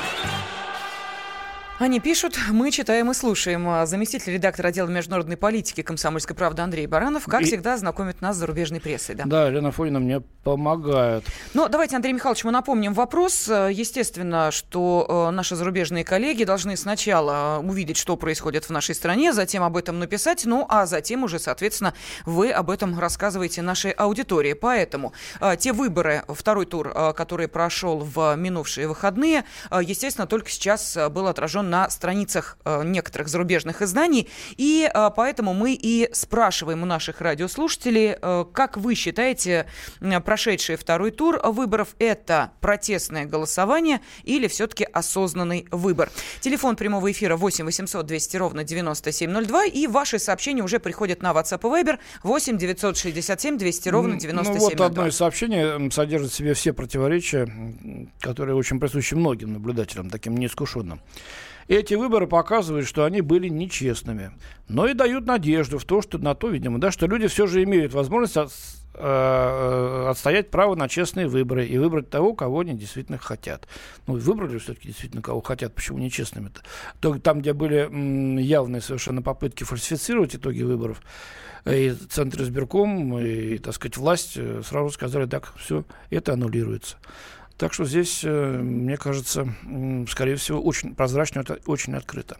Они 1.81 1.99
пишут, 1.99 2.37
мы 2.51 2.69
читаем 2.69 3.09
и 3.09 3.13
слушаем. 3.15 3.67
А 3.67 3.87
заместитель 3.87 4.33
редактора 4.33 4.67
отдела 4.67 4.87
международной 4.87 5.35
политики 5.35 5.81
«Комсомольской 5.81 6.35
правды» 6.35 6.61
Андрей 6.61 6.85
Баранов, 6.85 7.25
как 7.25 7.41
и... 7.41 7.45
всегда, 7.45 7.75
знакомит 7.75 8.21
нас 8.21 8.35
с 8.35 8.39
зарубежной 8.39 8.79
прессой. 8.79 9.15
Да, 9.15 9.23
да 9.25 9.47
Елена 9.47 9.71
Фонина 9.71 9.99
мне 9.99 10.21
помогает. 10.43 11.23
Но 11.55 11.67
давайте, 11.69 11.95
Андрей 11.95 12.13
Михайлович, 12.13 12.43
мы 12.43 12.51
напомним 12.51 12.93
вопрос. 12.93 13.47
Естественно, 13.47 14.51
что 14.51 15.27
э, 15.29 15.31
наши 15.31 15.55
зарубежные 15.55 16.03
коллеги 16.03 16.43
должны 16.43 16.77
сначала 16.77 17.59
увидеть, 17.63 17.97
что 17.97 18.15
происходит 18.15 18.65
в 18.65 18.69
нашей 18.69 18.93
стране, 18.93 19.33
затем 19.33 19.63
об 19.63 19.75
этом 19.75 19.97
написать, 19.97 20.45
ну 20.45 20.67
а 20.69 20.85
затем 20.85 21.23
уже, 21.23 21.39
соответственно, 21.39 21.95
вы 22.25 22.51
об 22.51 22.69
этом 22.69 22.99
рассказываете 22.99 23.63
нашей 23.63 23.89
аудитории. 23.89 24.53
Поэтому 24.53 25.13
э, 25.39 25.55
те 25.57 25.73
выборы, 25.73 26.25
второй 26.27 26.67
тур, 26.67 26.91
э, 26.93 27.13
который 27.13 27.47
прошел 27.47 27.97
в 27.97 28.35
минувшие 28.35 28.87
выходные, 28.87 29.45
естественно, 29.71 30.27
только 30.27 30.51
сейчас 30.51 30.95
был 31.09 31.25
отражен 31.25 31.70
на 31.71 31.89
страницах 31.89 32.57
э, 32.65 32.83
некоторых 32.83 33.29
зарубежных 33.29 33.81
изданий. 33.81 34.29
И 34.57 34.91
э, 34.93 35.09
поэтому 35.15 35.53
мы 35.53 35.73
и 35.73 36.09
спрашиваем 36.11 36.83
у 36.83 36.85
наших 36.85 37.21
радиослушателей, 37.21 38.17
э, 38.21 38.45
как 38.53 38.77
вы 38.77 38.93
считаете, 38.93 39.65
прошедший 40.25 40.75
второй 40.75 41.11
тур 41.11 41.39
выборов 41.43 41.95
это 41.97 42.51
протестное 42.59 43.25
голосование 43.25 44.01
или 44.23 44.47
все-таки 44.47 44.83
осознанный 44.83 45.65
выбор? 45.71 46.11
Телефон 46.41 46.75
прямого 46.75 47.09
эфира 47.09 47.37
8 47.37 47.65
800 47.65 48.05
200 48.05 48.37
ровно 48.37 48.63
9702 48.63 49.65
и 49.65 49.87
ваши 49.87 50.19
сообщения 50.19 50.63
уже 50.63 50.79
приходят 50.79 51.21
на 51.21 51.31
WhatsApp 51.31 51.61
и 51.61 51.83
Viber 51.83 51.99
8 52.23 52.57
967 52.57 53.57
200 53.57 53.89
ровно 53.89 54.19
9702. 54.19 54.59
Ну 54.59 54.75
вот 54.75 54.81
одно 54.81 55.07
из 55.07 55.15
сообщений 55.15 55.89
содержит 55.91 56.31
в 56.31 56.35
себе 56.35 56.53
все 56.53 56.73
противоречия, 56.73 57.49
которые 58.19 58.55
очень 58.55 58.79
присущи 58.79 59.13
многим 59.13 59.53
наблюдателям, 59.53 60.09
таким 60.09 60.35
неискушенным. 60.35 60.99
Эти 61.67 61.93
выборы 61.93 62.27
показывают, 62.27 62.87
что 62.87 63.05
они 63.05 63.21
были 63.21 63.47
нечестными, 63.47 64.31
но 64.67 64.87
и 64.87 64.93
дают 64.93 65.25
надежду 65.25 65.77
в 65.77 65.85
то, 65.85 66.01
что 66.01 66.17
на 66.17 66.35
то, 66.35 66.49
видимо, 66.49 66.79
да, 66.79 66.91
что 66.91 67.07
люди 67.07 67.27
все 67.27 67.47
же 67.47 67.63
имеют 67.63 67.93
возможность 67.93 68.37
от, 68.37 68.51
э, 68.93 68.99
э, 69.03 70.09
отстоять 70.09 70.49
право 70.49 70.75
на 70.75 70.89
честные 70.89 71.27
выборы 71.27 71.65
и 71.65 71.77
выбрать 71.77 72.09
того, 72.09 72.33
кого 72.33 72.61
они 72.61 72.73
действительно 72.73 73.17
хотят. 73.17 73.67
Ну, 74.07 74.15
выбрали 74.17 74.57
все-таки 74.57 74.87
действительно, 74.87 75.21
кого 75.21 75.41
хотят, 75.41 75.73
почему 75.73 75.99
нечестными-то? 75.99 76.61
Только 76.99 77.19
там, 77.19 77.41
где 77.41 77.53
были 77.53 77.87
м, 77.87 78.37
явные 78.37 78.81
совершенно 78.81 79.21
попытки 79.21 79.63
фальсифицировать 79.63 80.35
итоги 80.35 80.63
выборов, 80.63 81.01
и 81.65 81.93
Центр 82.09 82.41
избирком, 82.41 83.19
и, 83.19 83.57
так 83.59 83.75
сказать, 83.75 83.97
власть 83.97 84.33
э, 84.35 84.61
сразу 84.65 84.89
сказали, 84.89 85.25
так, 85.25 85.53
все, 85.57 85.85
это 86.09 86.33
аннулируется. 86.33 86.97
Так 87.61 87.75
что 87.75 87.85
здесь, 87.85 88.21
э, 88.23 88.57
мне 88.57 88.97
кажется, 88.97 89.47
скорее 90.09 90.35
всего, 90.35 90.59
очень 90.59 90.95
прозрачно, 90.95 91.45
очень 91.67 91.93
открыто. 91.93 92.37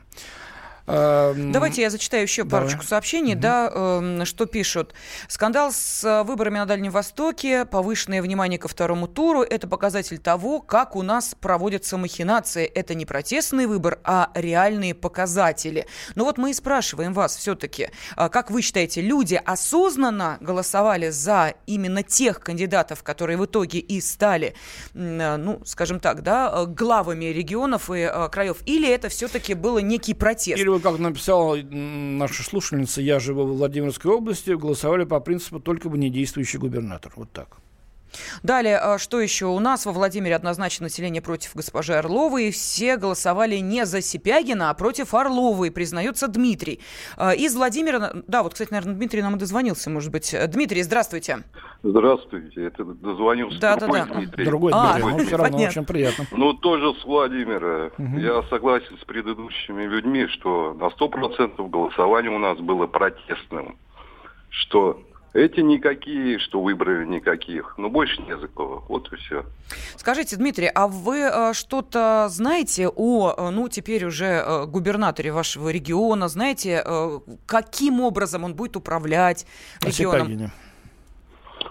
Эм, 0.88 1.52
Давайте 1.52 1.82
я 1.82 1.90
зачитаю 1.90 2.24
еще 2.24 2.44
Давай. 2.44 2.68
парочку 2.68 2.86
сообщений, 2.86 3.34
угу. 3.34 3.42
да, 3.42 3.72
э, 3.74 4.26
что 4.26 4.46
пишут. 4.46 4.94
Скандал 5.28 5.72
с 5.72 6.04
э, 6.04 6.24
выборами 6.24 6.58
на 6.58 6.66
Дальнем 6.66 6.92
Востоке, 6.92 7.66
повышенное 7.66 8.22
внимание 8.22 8.58
ко 8.58 8.68
второму 8.68 9.08
туру– 9.08 9.42
это 9.50 9.68
показатель 9.68 10.18
того, 10.18 10.60
как 10.62 10.96
у 10.96 11.02
нас 11.02 11.36
проводятся 11.40 11.98
махинации. 11.98 12.66
Это 12.66 12.96
не 12.96 13.06
протестный 13.06 13.68
выбор, 13.68 14.00
а 14.04 14.32
реальные 14.34 14.96
показатели. 14.96 15.86
Но 16.16 16.26
вот 16.26 16.38
мы 16.38 16.52
и 16.52 16.54
спрашиваем 16.54 17.14
вас 17.14 17.36
все-таки, 17.36 17.90
а 18.16 18.30
как 18.30 18.50
вы 18.50 18.62
считаете, 18.62 19.02
люди 19.02 19.40
осознанно 19.44 20.38
голосовали 20.42 21.10
за 21.10 21.54
именно 21.68 22.04
тех 22.04 22.40
кандидатов, 22.40 23.04
которые 23.04 23.38
в 23.38 23.46
итоге 23.46 23.80
и 23.80 24.02
стали, 24.02 24.56
э, 24.94 25.38
ну, 25.38 25.62
скажем 25.66 26.00
так, 26.00 26.24
да, 26.24 26.66
главами 26.66 27.26
регионов 27.26 27.90
и 27.92 28.10
краев, 28.32 28.58
или 28.66 28.90
это 28.90 29.10
все-таки 29.10 29.54
было 29.54 29.80
некий 29.80 30.14
протест? 30.14 30.60
Или 30.60 30.71
как 30.80 31.00
написала 31.00 31.58
наша 31.62 32.44
слушательница, 32.44 33.02
я 33.02 33.20
живу 33.20 33.44
в 33.44 33.58
Владимирской 33.58 34.12
области, 34.12 34.52
голосовали 34.52 35.04
по 35.04 35.20
принципу 35.20 35.60
только 35.60 35.90
бы 35.90 35.98
не 35.98 36.10
действующий 36.10 36.58
губернатор. 36.58 37.12
Вот 37.16 37.32
так. 37.32 37.58
Далее, 38.44 38.78
а, 38.78 38.98
что 38.98 39.20
еще? 39.20 39.48
У 39.48 39.60
нас 39.60 39.86
во 39.86 39.92
Владимире 39.92 40.36
однозначно 40.36 40.86
население 40.86 41.22
против 41.22 41.56
госпожи 41.56 41.94
Орловой. 41.94 42.52
Все 42.52 42.98
голосовали 42.98 43.58
не 43.58 43.86
за 43.86 44.02
Сипягина, 44.02 44.70
а 44.70 44.74
против 44.74 45.14
Орловой, 45.14 45.72
признается 45.72 46.28
Дмитрий. 46.28 46.80
А, 47.18 47.34
из 47.34 47.56
Владимира... 47.56 48.12
Да, 48.28 48.44
вот, 48.44 48.54
кстати, 48.54 48.72
наверное, 48.72 48.96
Дмитрий 48.96 49.22
нам 49.22 49.36
и 49.36 49.40
дозвонился, 49.40 49.90
может 49.90 50.12
быть. 50.12 50.36
Дмитрий, 50.48 50.84
здравствуйте. 50.84 51.44
Здравствуйте. 51.84 52.66
Это 52.66 52.84
дозвонился 52.84 53.60
да, 53.60 53.76
другой 53.76 54.00
да, 54.00 54.06
да. 54.06 54.14
Дмитрий. 54.14 54.46
Другой 54.46 54.72
а, 54.74 54.94
Дмитрий, 54.94 55.12
но 55.12 55.18
все 55.20 55.38
равно 55.38 55.58
понятно. 55.58 55.82
очень 55.82 55.86
приятно. 55.86 56.26
Ну, 56.32 56.54
тоже 56.54 57.00
с 57.00 57.06
Владимира. 57.06 57.92
Угу. 57.98 58.18
Я 58.18 58.44
согласен 58.50 58.98
с 59.02 59.06
предыдущими 59.06 59.84
людьми, 59.84 60.28
что 60.28 60.74
на 60.74 60.86
100% 60.86 61.70
голосование 61.70 62.32
у 62.32 62.40
нас 62.40 62.60
было 62.60 62.88
протестным. 62.88 63.78
Что 64.50 65.02
эти 65.34 65.62
никакие, 65.62 66.40
что 66.40 66.62
выбрали 66.62 67.06
никаких. 67.06 67.76
Но 67.78 67.90
больше 67.90 68.22
не 68.24 68.38
за 68.38 68.48
кого. 68.48 68.84
Вот 68.90 69.12
и 69.14 69.16
все. 69.16 69.46
Скажите, 69.96 70.36
Дмитрий, 70.36 70.68
а 70.74 70.88
вы 70.88 71.20
э, 71.20 71.54
что-то 71.54 72.28
знаете 72.30 72.90
о, 72.90 73.34
э, 73.38 73.50
ну, 73.50 73.70
теперь 73.70 74.06
уже 74.06 74.26
э, 74.26 74.66
губернаторе 74.66 75.32
вашего 75.32 75.70
региона? 75.70 76.28
Знаете, 76.28 76.84
э, 76.86 77.20
каким 77.46 78.02
образом 78.02 78.44
он 78.44 78.56
будет 78.56 78.76
управлять 78.76 79.46
регионом? 79.82 80.52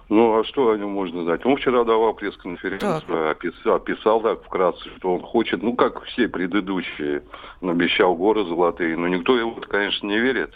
Ну, 0.09 0.41
а 0.41 0.45
что 0.45 0.71
о 0.71 0.77
нем 0.77 0.91
можно 0.91 1.23
знать? 1.23 1.47
Он 1.47 1.57
вчера 1.57 1.85
давал 1.85 2.15
пресс-конференцию, 2.15 3.31
описал, 3.31 3.75
описал 3.75 4.21
так 4.21 4.43
вкратце, 4.43 4.89
что 4.99 5.15
он 5.15 5.23
хочет, 5.23 5.63
ну, 5.63 5.75
как 5.75 6.03
все 6.05 6.29
предыдущие, 6.29 7.23
он 7.61 7.71
обещал 7.71 8.17
горы 8.17 8.45
золотые, 8.45 8.97
но 8.97 9.07
никто 9.07 9.37
его, 9.37 9.53
конечно, 9.53 10.07
не 10.07 10.19
верит. 10.19 10.53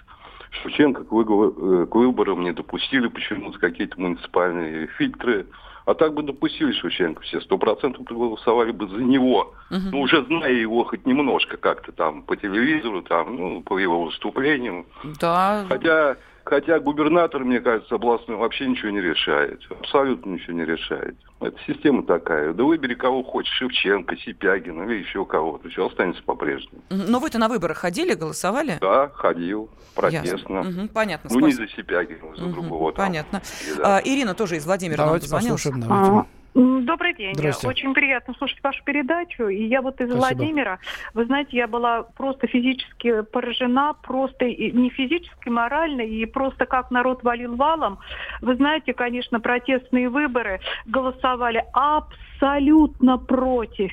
Шевченко 0.62 1.04
к, 1.04 1.12
э, 1.12 1.86
к 1.86 1.94
выборам 1.94 2.42
не 2.42 2.52
допустили 2.52 3.08
почему-то 3.08 3.58
какие-то 3.58 4.00
муниципальные 4.00 4.86
фильтры. 4.98 5.46
А 5.86 5.94
так 5.94 6.14
бы 6.14 6.22
допустили 6.22 6.72
Шевченко 6.72 7.22
все, 7.22 7.40
сто 7.42 7.58
процентов 7.58 8.06
проголосовали 8.06 8.70
бы 8.70 8.88
за 8.88 9.02
него. 9.02 9.54
Угу. 9.70 9.80
Ну, 9.92 10.00
уже 10.00 10.24
зная 10.24 10.52
его 10.52 10.84
хоть 10.84 11.04
немножко 11.04 11.56
как-то 11.56 11.92
там 11.92 12.22
по 12.22 12.36
телевизору, 12.36 13.02
там, 13.02 13.36
ну, 13.36 13.62
по 13.62 13.78
его 13.78 14.04
выступлениям. 14.04 14.86
Да. 15.20 15.66
Хотя 15.68 16.16
Хотя 16.44 16.78
губернатор, 16.78 17.42
мне 17.42 17.60
кажется, 17.60 17.94
областной 17.94 18.36
вообще 18.36 18.66
ничего 18.66 18.90
не 18.90 19.00
решает. 19.00 19.60
Абсолютно 19.70 20.32
ничего 20.32 20.52
не 20.52 20.66
решает. 20.66 21.16
Это 21.40 21.56
система 21.66 22.04
такая. 22.04 22.52
Да 22.52 22.64
выбери 22.64 22.94
кого 22.94 23.22
хочешь. 23.22 23.52
Шевченко, 23.54 24.16
Сипягин 24.16 24.82
или 24.84 25.00
еще 25.00 25.24
кого-то. 25.24 25.68
Все 25.70 25.86
останется 25.86 26.22
по-прежнему. 26.22 26.82
Но 26.90 27.18
вы-то 27.18 27.38
на 27.38 27.48
выборы 27.48 27.74
ходили, 27.74 28.14
голосовали? 28.14 28.76
Да, 28.80 29.08
ходил. 29.08 29.70
Протестно. 29.94 30.60
Угу, 30.60 30.88
понятно. 30.92 31.30
Ну, 31.32 31.40
спасибо. 31.40 31.46
не 31.46 31.52
за 31.52 31.68
Сипягина, 31.74 32.36
за 32.36 32.44
угу, 32.44 32.52
другого. 32.52 32.92
Понятно. 32.92 33.40
Там. 33.40 33.76
Да. 33.78 33.96
А, 33.96 34.00
Ирина 34.04 34.34
тоже 34.34 34.56
из 34.56 34.66
Владимира 34.66 34.98
давайте 34.98 35.28
нам 35.30 35.40
дозвонилась. 35.40 35.62
Послушаем, 35.62 35.88
давайте. 35.88 36.10
А, 36.10 36.26
Добрый 36.54 37.14
день. 37.14 37.34
Очень 37.64 37.94
приятно 37.94 38.32
слушать 38.34 38.62
вашу 38.62 38.82
передачу. 38.84 39.48
И 39.48 39.64
я 39.64 39.82
вот 39.82 40.00
из 40.00 40.08
Спасибо. 40.08 40.18
Владимира. 40.18 40.78
Вы 41.12 41.24
знаете, 41.24 41.56
я 41.56 41.66
была 41.66 42.04
просто 42.04 42.46
физически 42.46 43.22
поражена, 43.22 43.94
просто 44.02 44.44
и 44.44 44.70
не 44.70 44.88
физически, 44.90 45.48
морально, 45.48 46.02
и 46.02 46.24
просто 46.26 46.66
как 46.66 46.92
народ 46.92 47.24
валил 47.24 47.56
валом. 47.56 47.98
Вы 48.40 48.54
знаете, 48.54 48.94
конечно, 48.94 49.40
протестные 49.40 50.08
выборы 50.08 50.60
голосовали 50.86 51.64
абсолютно 51.72 53.18
против 53.18 53.90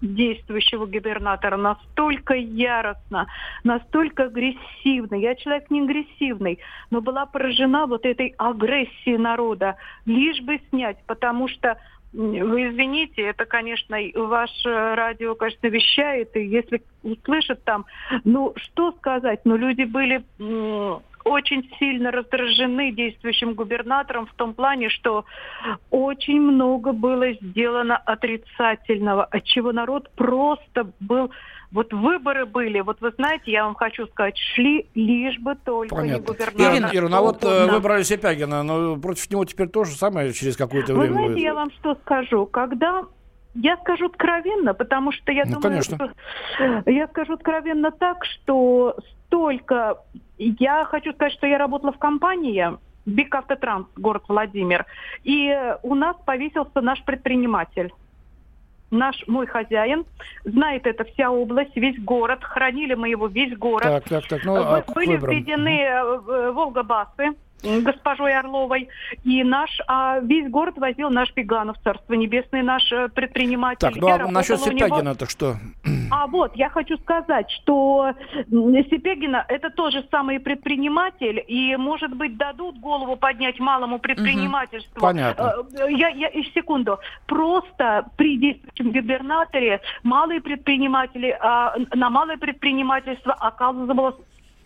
действующего 0.00 0.86
губернатора 0.86 1.56
настолько 1.56 2.34
яростно, 2.34 3.26
настолько 3.64 4.24
агрессивно. 4.24 5.14
Я 5.14 5.34
человек 5.34 5.70
не 5.70 5.82
агрессивный, 5.82 6.58
но 6.90 7.00
была 7.00 7.26
поражена 7.26 7.86
вот 7.86 8.04
этой 8.04 8.34
агрессией 8.36 9.18
народа, 9.18 9.76
лишь 10.04 10.40
бы 10.42 10.60
снять, 10.70 10.98
потому 11.06 11.48
что 11.48 11.78
вы 12.12 12.68
извините, 12.68 13.22
это, 13.22 13.44
конечно, 13.44 13.98
ваше 14.14 14.70
радио, 14.94 15.34
конечно, 15.34 15.66
вещает, 15.66 16.34
и 16.36 16.46
если 16.46 16.82
услышат 17.02 17.62
там, 17.64 17.84
ну, 18.24 18.54
что 18.56 18.92
сказать, 18.92 19.40
ну, 19.44 19.56
люди 19.56 19.82
были 19.82 20.24
очень 21.26 21.68
сильно 21.78 22.12
раздражены 22.12 22.92
действующим 22.92 23.54
губернатором 23.54 24.26
в 24.26 24.34
том 24.34 24.54
плане, 24.54 24.88
что 24.88 25.24
очень 25.90 26.40
много 26.40 26.92
было 26.92 27.32
сделано 27.32 27.96
отрицательного, 27.96 29.24
от 29.24 29.42
чего 29.42 29.72
народ 29.72 30.08
просто 30.14 30.92
был 31.00 31.30
вот 31.72 31.92
выборы 31.92 32.46
были, 32.46 32.78
вот 32.78 33.00
вы 33.00 33.10
знаете, 33.16 33.50
я 33.50 33.64
вам 33.64 33.74
хочу 33.74 34.06
сказать, 34.06 34.38
шли 34.54 34.86
лишь 34.94 35.38
бы 35.40 35.56
только 35.56 35.96
Понятно. 35.96 36.20
не 36.20 36.26
губернатор. 36.26 36.74
Ирина, 36.74 36.90
Ирина, 36.92 37.18
а 37.18 37.20
вот 37.20 37.44
э, 37.44 37.66
выбрали 37.66 38.04
Сипягина, 38.04 38.62
но 38.62 38.96
против 38.96 39.28
него 39.30 39.44
теперь 39.44 39.68
то 39.68 39.82
же 39.84 39.96
самое 39.96 40.32
через 40.32 40.56
какое-то 40.56 40.94
время 40.94 41.08
Вы 41.08 41.12
знаете, 41.12 41.34
будет. 41.34 41.42
я 41.42 41.54
вам 41.54 41.70
что 41.72 41.96
скажу, 41.96 42.46
когда 42.46 43.02
я 43.56 43.76
скажу 43.78 44.06
откровенно, 44.06 44.74
потому 44.74 45.12
что 45.12 45.32
я 45.32 45.44
ну, 45.44 45.60
думаю, 45.60 45.82
конечно. 45.82 45.96
что 46.54 46.90
я 46.90 47.06
скажу 47.08 47.34
откровенно 47.34 47.90
так, 47.90 48.24
что 48.24 48.96
столько 49.26 49.98
я 50.38 50.84
хочу 50.84 51.12
сказать, 51.12 51.32
что 51.32 51.46
я 51.46 51.58
работала 51.58 51.92
в 51.92 51.98
компании 51.98 52.76
Биг 53.06 53.34
Автотранс, 53.34 53.86
город 53.96 54.24
Владимир, 54.28 54.84
и 55.24 55.74
у 55.82 55.94
нас 55.94 56.16
повесился 56.24 56.80
наш 56.80 57.02
предприниматель 57.04 57.92
наш 58.90 59.26
мой 59.26 59.46
хозяин, 59.46 60.04
знает 60.44 60.86
это 60.86 61.04
вся 61.04 61.30
область, 61.30 61.76
весь 61.76 61.98
город, 61.98 62.44
хранили 62.44 62.94
мы 62.94 63.08
его 63.08 63.26
весь 63.26 63.56
город. 63.56 63.82
Так, 63.82 64.04
так, 64.08 64.26
так. 64.28 64.44
Ну, 64.44 64.56
а 64.56 64.84
Были 64.94 65.16
введены 65.16 65.80
э, 65.80 66.52
Волгобасы, 66.52 67.30
госпожой 67.82 68.34
Орловой. 68.34 68.88
И 69.24 69.42
наш, 69.44 69.70
а 69.86 70.20
весь 70.20 70.50
город 70.50 70.74
возил 70.78 71.10
наш 71.10 71.32
Пеганов, 71.32 71.76
Царство 71.82 72.14
Небесное, 72.14 72.62
наш 72.62 72.90
э, 72.92 73.08
предприниматель. 73.08 73.80
Так, 73.80 73.96
ну 73.96 74.08
а 74.08 74.30
насчет 74.30 74.60
Сипягина 74.60 75.10
это 75.10 75.28
что? 75.28 75.56
А 76.08 76.28
вот, 76.28 76.54
я 76.54 76.68
хочу 76.68 76.96
сказать, 76.98 77.50
что 77.50 78.12
Сипягина 78.48 79.44
это 79.48 79.70
тоже 79.70 80.06
самый 80.10 80.38
предприниматель, 80.38 81.42
и, 81.46 81.76
может 81.76 82.14
быть, 82.14 82.36
дадут 82.36 82.78
голову 82.78 83.16
поднять 83.16 83.58
малому 83.58 83.98
предпринимательству. 83.98 85.00
Понятно. 85.00 85.54
Э, 85.78 85.90
я, 85.90 86.08
я, 86.08 86.28
и 86.28 86.42
секунду. 86.54 86.98
Просто 87.26 88.06
при 88.16 88.38
действующем 88.38 88.92
губернаторе 88.92 89.80
малые 90.02 90.40
предприниматели, 90.40 91.36
а, 91.40 91.74
на 91.94 92.10
малое 92.10 92.36
предпринимательство 92.36 93.32
оказывалось 93.32 94.16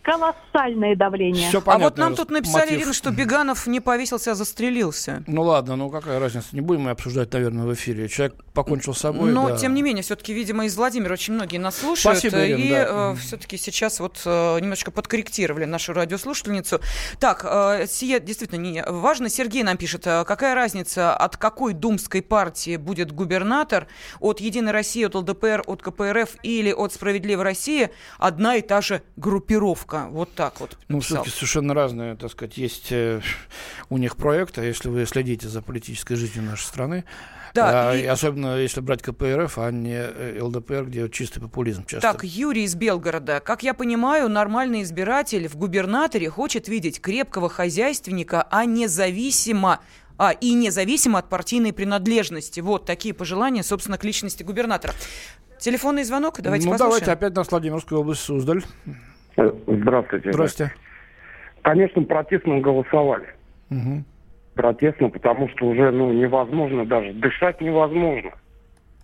колоссальное 0.01 0.95
давление. 0.95 1.49
Все 1.49 1.61
понятно, 1.61 1.85
а 1.85 1.89
вот 1.89 1.97
нам 1.97 2.15
тут 2.15 2.31
написали, 2.31 2.71
мотив. 2.71 2.79
Ирина, 2.79 2.93
что 2.93 3.11
Беганов 3.11 3.67
не 3.67 3.79
повесился, 3.79 4.31
а 4.31 4.35
застрелился. 4.35 5.23
Ну 5.27 5.43
ладно, 5.43 5.75
ну 5.75 5.89
какая 5.89 6.19
разница, 6.19 6.47
не 6.51 6.61
будем 6.61 6.81
мы 6.81 6.91
обсуждать, 6.91 7.31
наверное, 7.33 7.65
в 7.65 7.73
эфире. 7.73 8.07
Человек 8.07 8.35
покончил 8.53 8.93
с 8.93 8.99
собой. 8.99 9.31
Но, 9.31 9.49
да. 9.49 9.57
тем 9.57 9.73
не 9.73 9.81
менее, 9.81 10.03
все-таки, 10.03 10.33
видимо, 10.33 10.65
из 10.65 10.75
Владимира 10.75 11.13
очень 11.13 11.33
многие 11.33 11.57
нас 11.57 11.77
слушают. 11.77 12.19
Спасибо, 12.19 12.45
Ирина, 12.45 12.57
и 12.57 12.69
да. 12.69 13.11
э, 13.11 13.15
все-таки 13.15 13.57
сейчас 13.57 13.99
вот 13.99 14.21
э, 14.25 14.59
немножко 14.59 14.91
подкорректировали 14.91 15.65
нашу 15.65 15.93
радиослушательницу. 15.93 16.81
Так, 17.19 17.45
э, 17.45 17.85
сие 17.87 18.19
действительно 18.19 18.59
не 18.59 18.83
важно. 18.83 19.29
Сергей 19.29 19.63
нам 19.63 19.77
пишет, 19.77 20.07
э, 20.07 20.23
какая 20.25 20.55
разница, 20.55 21.15
от 21.15 21.37
какой 21.37 21.73
думской 21.73 22.21
партии 22.21 22.77
будет 22.77 23.11
губернатор, 23.11 23.87
от 24.19 24.39
Единой 24.39 24.71
России, 24.71 25.05
от 25.05 25.15
ЛДПР, 25.15 25.63
от 25.67 25.81
КПРФ 25.81 26.37
или 26.43 26.71
от 26.71 26.93
Справедливой 26.93 27.43
России, 27.43 27.91
одна 28.17 28.55
и 28.55 28.61
та 28.61 28.81
же 28.81 29.03
группировка 29.15 29.90
Ловко. 29.91 30.07
Вот 30.11 30.33
так 30.33 30.59
вот. 30.59 30.77
Ну, 30.87 30.99
все-таки 30.99 31.29
совершенно 31.29 31.73
разные, 31.73 32.15
так 32.15 32.31
сказать, 32.31 32.57
есть 32.57 32.91
э, 32.91 33.21
у 33.89 33.97
них 33.97 34.15
проекты, 34.17 34.61
если 34.61 34.89
вы 34.89 35.05
следите 35.05 35.47
за 35.47 35.61
политической 35.61 36.15
жизнью 36.15 36.43
нашей 36.43 36.65
страны. 36.65 37.03
Да, 37.53 37.91
а, 37.91 37.95
и... 37.95 38.05
Особенно 38.05 38.57
если 38.57 38.79
брать 38.79 39.01
КПРФ, 39.01 39.57
а 39.57 39.71
не 39.71 39.97
э, 39.97 40.41
ЛДПР, 40.41 40.85
где 40.85 41.09
чистый 41.09 41.41
популизм 41.41 41.85
часто. 41.85 42.13
Так, 42.13 42.23
Юрий 42.23 42.63
из 42.63 42.75
Белгорода. 42.75 43.41
Как 43.41 43.63
я 43.63 43.73
понимаю, 43.73 44.29
нормальный 44.29 44.83
избиратель 44.83 45.49
в 45.49 45.57
губернаторе 45.57 46.29
хочет 46.29 46.69
видеть 46.69 47.01
крепкого 47.01 47.49
хозяйственника, 47.49 48.47
а 48.49 48.63
независимо 48.63 49.81
а, 50.17 50.31
и 50.31 50.53
независимо 50.53 51.19
от 51.19 51.27
партийной 51.27 51.73
принадлежности. 51.73 52.61
Вот 52.61 52.85
такие 52.85 53.13
пожелания, 53.13 53.63
собственно, 53.63 53.97
к 53.97 54.05
личности 54.05 54.43
губернатора. 54.43 54.93
Телефонный 55.59 56.03
звонок, 56.03 56.41
давайте 56.41 56.65
ну, 56.65 56.71
послушаем. 56.71 57.05
давайте 57.05 57.11
опять 57.11 57.35
на 57.35 57.43
Владимирскую 57.43 58.01
область, 58.01 58.21
Суздаль. 58.21 58.63
Здравствуйте. 59.35 60.31
Здравствуйте. 60.31 60.73
Конечно, 61.61 62.03
протестно 62.03 62.59
голосовали. 62.59 63.27
Угу. 63.69 64.03
Протестно, 64.55 65.09
потому 65.09 65.47
что 65.49 65.67
уже 65.67 65.91
ну, 65.91 66.11
невозможно 66.11 66.85
даже, 66.85 67.13
дышать 67.13 67.61
невозможно. 67.61 68.31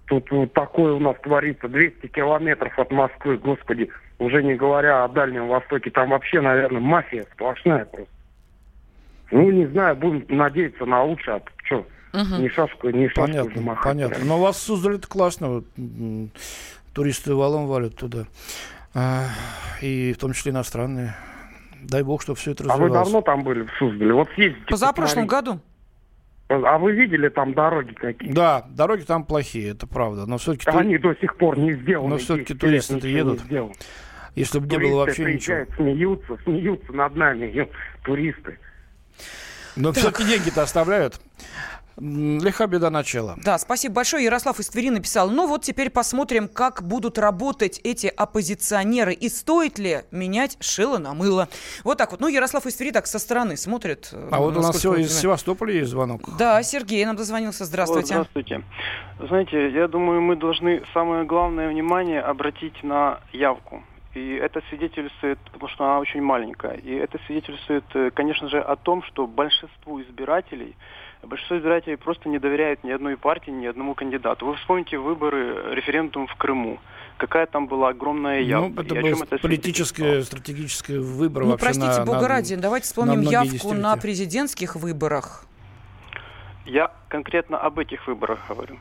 Тут 0.08 0.30
вот 0.32 0.54
такое 0.54 0.94
у 0.94 1.00
нас 1.00 1.18
творится, 1.22 1.68
200 1.68 2.08
километров 2.08 2.78
от 2.80 2.92
Москвы, 2.92 3.38
господи, 3.38 3.90
уже 4.20 4.42
не 4.42 4.56
говоря 4.56 5.04
о 5.04 5.10
Дальнем 5.10 5.48
Востоке, 5.48 5.90
там 5.90 6.10
вообще, 6.10 6.42
наверное, 6.42 6.82
мафия 6.82 7.26
сплошная 7.34 7.86
просто. 7.86 8.12
Ну, 9.32 9.52
не 9.52 9.66
знаю, 9.68 9.96
будем 9.98 10.26
надеяться 10.30 10.86
на 10.86 11.04
лучшее, 11.04 11.38
а 11.38 11.42
что, 11.66 11.80
угу. 12.14 12.42
ни 12.42 12.48
шашку, 12.48 12.90
ни 12.90 13.08
шашку 13.08 13.22
понятно, 13.22 13.62
махать. 13.62 13.94
Понятно, 13.94 14.26
но 14.26 14.38
у 14.38 14.42
вас 14.42 14.58
создали 14.58 14.98
это 14.98 15.08
классно, 15.08 15.50
вот, 15.50 15.66
туристы 16.94 17.36
валом 17.36 17.68
валят 17.68 17.96
туда. 17.96 18.26
А, 19.00 19.28
и 19.80 20.12
в 20.14 20.18
том 20.18 20.34
числе 20.34 20.52
иностранные. 20.52 21.16
Дай 21.84 22.02
бог, 22.02 22.24
чтобы 22.24 22.40
все 22.40 22.52
это 22.52 22.64
развивалось. 22.64 22.96
А 22.96 23.00
вы 23.00 23.04
давно 23.06 23.22
там 23.22 23.44
были 23.44 23.62
в 23.62 23.70
Суздале? 23.78 24.12
Вот 24.12 24.28
съездите. 24.34 24.66
Позапрошлом 24.66 25.28
году. 25.28 25.60
А 26.50 26.80
вы 26.80 26.94
видели 26.94 27.30
там 27.30 27.54
дороги 27.54 27.94
какие? 27.94 28.32
Да, 28.32 28.66
дороги 28.70 29.02
там 29.02 29.24
плохие, 29.24 29.72
это 29.72 29.86
правда. 29.86 30.26
Но 30.26 30.40
все-таки 30.40 30.68
они 30.72 30.98
тур... 30.98 31.14
до 31.14 31.20
сих 31.20 31.38
пор 31.38 31.60
не 31.60 31.74
сделаны. 31.74 32.10
Но 32.10 32.18
все-таки 32.18 32.56
туристы-то 32.56 33.08
едут. 33.08 33.42
Если 34.34 34.58
бы 34.58 34.68
не 34.68 34.78
было 34.80 35.06
вообще 35.06 35.32
ничего. 35.32 35.66
Смеются, 35.76 36.36
смеются 36.44 36.92
над 36.92 37.16
нами, 37.16 37.70
туристы. 38.04 38.58
Но 39.76 39.92
все-таки 39.92 40.26
деньги-то 40.26 40.64
оставляют. 40.64 41.22
Лиха 42.00 42.68
беда 42.68 42.92
начала. 42.92 43.36
Да, 43.44 43.58
спасибо 43.58 43.96
большое. 43.96 44.26
Ярослав 44.26 44.60
из 44.60 44.70
Твери 44.70 44.92
написал. 44.92 45.32
Ну 45.32 45.48
вот 45.48 45.64
теперь 45.64 45.90
посмотрим, 45.90 46.48
как 46.48 46.84
будут 46.84 47.18
работать 47.18 47.82
эти 47.84 48.08
оппозиционеры. 48.08 49.14
И 49.14 49.30
стоит 49.30 49.80
ли 49.80 50.02
менять 50.12 50.58
шило 50.60 51.00
на 51.00 51.16
мыло. 51.16 51.48
Вот 51.84 51.98
так 51.98 52.12
вот. 52.12 52.20
Ну, 52.20 52.28
Ярослав 52.28 52.68
из 52.68 52.76
Твери 52.76 52.92
так 52.92 53.08
со 53.08 53.18
стороны 53.18 53.58
смотрит. 53.58 54.10
Э, 54.14 54.30
а 54.32 54.40
вот 54.40 54.56
у 54.56 54.62
нас 54.62 54.78
все 54.78 54.94
из 54.96 55.12
Севастополя 55.20 55.74
есть 55.74 55.90
звонок. 55.90 56.22
Да, 56.38 56.62
Сергей 56.62 57.04
нам 57.04 57.16
дозвонился. 57.16 57.66
Здравствуйте. 57.66 58.16
Вот, 58.16 58.28
здравствуйте. 58.28 58.64
Знаете, 59.20 59.70
я 59.72 59.88
думаю, 59.88 60.22
мы 60.22 60.36
должны 60.36 60.84
самое 60.94 61.26
главное 61.26 61.68
внимание 61.70 62.22
обратить 62.22 62.84
на 62.84 63.22
явку. 63.34 63.84
И 64.14 64.34
это 64.34 64.62
свидетельствует, 64.70 65.40
потому 65.52 65.70
что 65.70 65.86
она 65.86 66.00
очень 66.00 66.22
маленькая, 66.22 66.74
и 66.74 66.92
это 66.92 67.20
свидетельствует, 67.28 67.84
э, 67.94 68.10
конечно 68.10 68.50
же, 68.50 68.60
о 68.60 68.76
том, 68.76 69.04
что 69.04 69.28
большинству 69.28 70.02
избирателей– 70.02 70.76
большинство 71.24 71.58
избирателей 71.58 71.96
просто 71.96 72.30
не 72.30 72.40
доверяет 72.40 72.84
ни 72.84 72.92
одной 72.92 73.18
партии, 73.18 73.52
ни 73.52 73.66
одному 73.66 73.96
кандидату. 73.96 74.46
Вы 74.46 74.56
вспомните 74.56 74.98
выборы, 74.98 75.76
референдум 75.76 76.28
в 76.28 76.36
Крыму. 76.36 76.80
Какая 77.18 77.48
там 77.48 77.68
была 77.68 77.90
огромная 77.90 78.42
явка. 78.42 78.74
Ну, 78.76 78.82
это 78.82 78.96
был 78.96 79.24
это 79.24 79.38
политическое, 79.40 80.22
стратегическое 80.22 81.00
выбор. 81.00 81.46
Ну, 81.46 81.58
простите, 81.58 81.88
на, 81.88 82.06
бога 82.06 82.22
на, 82.22 82.28
ради, 82.28 82.56
давайте 82.56 82.86
вспомним 82.86 83.24
на 83.24 83.30
явку 83.30 83.74
на 83.74 83.98
президентских 83.98 84.76
выборах. 84.76 85.46
Я 86.66 86.92
конкретно 87.08 87.58
об 87.58 87.80
этих 87.80 88.08
выборах 88.08 88.40
говорю. 88.48 88.78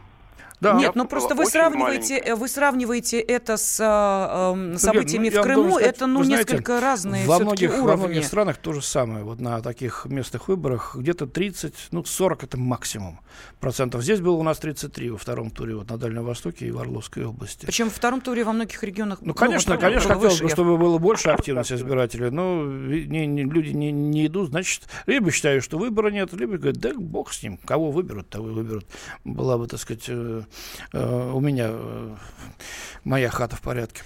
Да. 0.60 0.74
Нет, 0.74 0.94
ну 0.94 1.06
просто 1.06 1.34
вы 1.34 1.46
сравниваете, 1.46 2.14
маленькая. 2.14 2.36
вы 2.36 2.48
сравниваете 2.48 3.20
это 3.20 3.56
с 3.56 3.78
э, 3.78 4.78
событиями 4.78 5.30
ну, 5.30 5.40
в 5.40 5.42
Крыму, 5.42 5.70
сказать, 5.72 5.88
это 5.88 6.06
ну 6.06 6.24
знаете, 6.24 6.52
несколько 6.52 6.80
разные 6.80 7.26
во 7.26 7.38
многих, 7.38 7.70
уровни. 7.70 7.86
Во 7.86 7.96
многих 7.96 8.24
странах 8.24 8.56
то 8.56 8.72
же 8.72 8.82
самое. 8.82 9.24
Вот 9.24 9.40
на 9.40 9.60
таких 9.60 10.06
местных 10.06 10.48
выборах 10.48 10.96
где-то 10.96 11.26
30, 11.26 11.74
ну 11.90 12.04
40 12.04 12.44
это 12.44 12.56
максимум 12.56 13.20
процентов. 13.60 14.02
Здесь 14.02 14.20
было 14.20 14.36
у 14.36 14.42
нас 14.42 14.58
33 14.58 15.10
во 15.10 15.18
втором 15.18 15.50
туре 15.50 15.74
вот 15.76 15.90
на 15.90 15.98
Дальнем 15.98 16.24
Востоке 16.24 16.66
и 16.66 16.70
в 16.70 16.78
Орловской 16.78 17.24
области. 17.24 17.66
Причем 17.66 17.86
во 17.86 17.92
втором 17.92 18.20
туре 18.20 18.44
во 18.44 18.52
многих 18.52 18.82
регионах. 18.82 19.18
Ну, 19.20 19.34
конечно, 19.34 19.74
ну, 19.74 19.80
конечно, 19.80 20.14
хотелось 20.14 20.40
бы, 20.40 20.48
чтобы 20.48 20.78
было 20.78 20.98
больше 20.98 21.30
активности 21.30 21.74
избирателей, 21.74 22.30
но 22.30 22.64
не, 22.64 23.26
не, 23.26 23.44
люди 23.44 23.70
не, 23.70 23.92
не 23.92 24.26
идут, 24.26 24.50
значит, 24.50 24.82
либо 25.06 25.30
считают, 25.30 25.64
что 25.64 25.78
выбора 25.78 26.10
нет, 26.10 26.32
либо 26.32 26.56
говорят, 26.56 26.78
да 26.78 26.92
бог 26.94 27.32
с 27.32 27.42
ним, 27.42 27.58
кого 27.58 27.90
выберут, 27.90 28.28
того 28.28 28.48
и 28.48 28.52
выберут. 28.52 28.86
Была 29.24 29.58
бы, 29.58 29.66
так 29.66 29.80
сказать, 29.80 30.08
э, 30.92 31.30
у 31.32 31.40
меня 31.40 31.68
э, 31.70 32.14
моя 33.04 33.30
хата 33.30 33.56
в 33.56 33.60
порядке. 33.60 34.02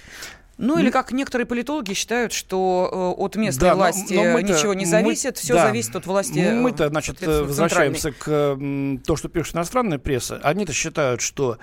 Ну, 0.57 0.77
или 0.77 0.91
как 0.91 1.11
некоторые 1.11 1.47
политологи 1.47 1.93
считают, 1.93 2.33
что 2.33 3.15
э, 3.17 3.21
от 3.21 3.35
местной 3.35 3.69
да, 3.69 3.75
власти 3.75 4.13
но, 4.13 4.33
но 4.33 4.41
ничего 4.41 4.75
не 4.75 4.85
зависит, 4.85 5.37
мы, 5.37 5.41
все 5.41 5.53
да, 5.55 5.65
зависит 5.65 5.95
от 5.95 6.05
власти. 6.05 6.51
Мы-то, 6.53 6.89
значит, 6.89 7.25
возвращаемся 7.25 8.11
к 8.11 8.25
э, 8.27 8.97
то, 9.03 9.15
что 9.15 9.27
пишет 9.27 9.55
иностранная 9.55 9.97
пресса. 9.97 10.39
Они-то 10.43 10.71
считают, 10.71 11.21
что 11.21 11.57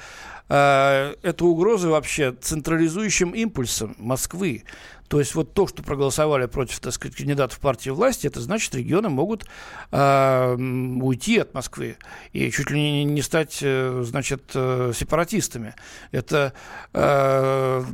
э, 0.49 1.15
это 1.23 1.45
угроза 1.45 1.89
вообще 1.91 2.33
централизующим 2.33 3.31
импульсом 3.31 3.95
Москвы. 3.99 4.65
То 5.09 5.21
есть 5.21 5.35
вот 5.35 5.55
то, 5.55 5.67
что 5.67 5.83
проголосовали 5.83 6.47
против, 6.47 6.81
так 6.81 6.93
сказать, 6.93 7.17
кандидатов 7.17 7.59
партии 7.59 7.91
власти, 7.91 8.27
это 8.27 8.41
значит, 8.41 8.75
регионы 8.75 9.09
могут 9.09 9.47
э, 9.91 10.55
уйти 10.55 11.39
от 11.39 11.55
Москвы 11.55 11.97
и 12.33 12.51
чуть 12.51 12.71
ли 12.71 12.81
не, 12.81 13.05
не 13.05 13.23
стать, 13.23 13.59
э, 13.63 14.03
значит, 14.05 14.51
э, 14.55 14.93
сепаратистами. 14.95 15.75
Это 16.13 16.53
э, 16.93 17.85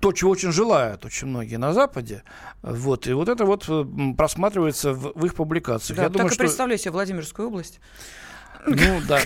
то, 0.00 0.12
чего 0.12 0.30
очень 0.30 0.50
желают 0.50 1.04
очень 1.04 1.28
многие 1.28 1.56
на 1.56 1.72
Западе. 1.72 2.24
Вот, 2.62 3.06
и 3.06 3.12
вот 3.12 3.28
это 3.28 3.44
вот 3.44 3.68
просматривается 4.16 4.92
в, 4.92 5.12
в 5.14 5.26
их 5.26 5.34
публикациях. 5.34 5.96
Да, 5.96 6.02
Я 6.04 6.08
так 6.08 6.16
думаю, 6.16 6.30
и 6.30 6.34
что... 6.34 6.42
представляю 6.42 6.78
себе 6.78 6.90
Владимирскую 6.90 7.48
область. 7.48 7.80
Ну 8.66 9.00
да. 9.08 9.20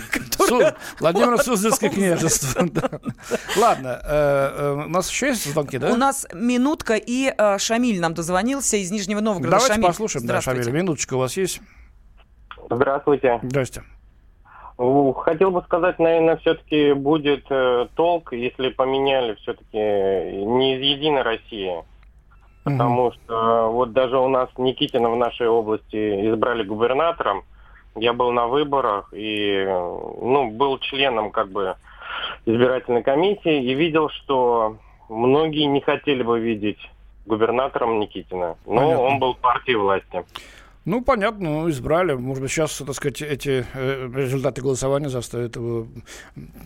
Владимир 1.01 1.39
Суздальское 1.39 1.91
княжество. 1.91 2.61
Ладно, 3.57 4.01
э, 4.05 4.53
э, 4.57 4.73
у 4.87 4.89
нас 4.89 5.11
еще 5.11 5.29
есть 5.29 5.51
звонки, 5.51 5.79
да? 5.79 5.93
У 5.93 5.97
нас 5.97 6.27
минутка, 6.33 6.95
и 6.95 7.33
э, 7.37 7.59
Шамиль 7.59 8.01
нам 8.01 8.15
дозвонился 8.15 8.77
из 8.77 8.91
Нижнего 8.91 9.21
Новгорода. 9.21 9.59
Давайте 9.59 9.83
послушаем, 9.83 10.27
да, 10.27 10.41
Шамиль. 10.41 10.71
Минуточка 10.71 11.15
у 11.15 11.19
вас 11.19 11.37
есть? 11.37 11.61
Здравствуйте. 12.71 13.41
Здрасте. 13.43 13.83
Хотел 14.77 15.53
бы 15.53 15.63
сказать, 15.63 15.99
наверное, 16.01 16.37
все-таки 16.39 16.93
будет 16.95 17.47
э, 17.49 17.87
толк, 17.95 18.33
если 18.33 18.71
поменяли 18.71 19.35
все-таки 19.35 19.77
не 19.77 20.77
из 20.77 20.83
Единой 20.83 21.23
России. 21.23 21.85
Потому 22.65 23.07
угу. 23.07 23.13
что 23.13 23.71
вот 23.71 23.93
даже 23.93 24.19
у 24.19 24.29
нас 24.29 24.49
Никитина 24.57 25.11
в 25.11 25.17
нашей 25.17 25.49
области 25.49 26.33
избрали 26.33 26.65
губернатором, 26.65 27.45
я 27.97 28.13
был 28.13 28.33
на 28.33 28.47
выборах 28.47 29.09
и 29.13 29.65
ну, 29.67 30.51
был 30.51 30.79
членом 30.79 31.31
как 31.31 31.51
бы 31.51 31.77
избирательной 32.47 33.03
комиссии 33.03 33.63
и 33.65 33.75
видел, 33.75 34.09
что 34.09 34.77
многие 35.09 35.65
не 35.65 35.81
хотели 35.81 36.23
бы 36.23 36.41
видеть 36.41 36.79
губернатором 37.27 38.01
Никитина, 38.01 38.57
но 38.67 38.81
Понятно. 38.81 39.01
он 39.03 39.19
был 39.19 39.35
партией 39.35 39.77
власти. 39.77 40.25
Ну, 40.85 41.01
понятно, 41.01 41.49
ну, 41.49 41.71
избрали. 41.71 42.13
Может 42.13 42.43
быть, 42.43 42.53
сейчас, 42.53 42.77
так 42.77 42.95
сказать, 42.95 43.23
эти 43.23 43.65
э, 43.73 44.11
результаты 44.15 44.61
голосования 44.61 45.09
заставят 45.09 45.57
его, 45.57 45.87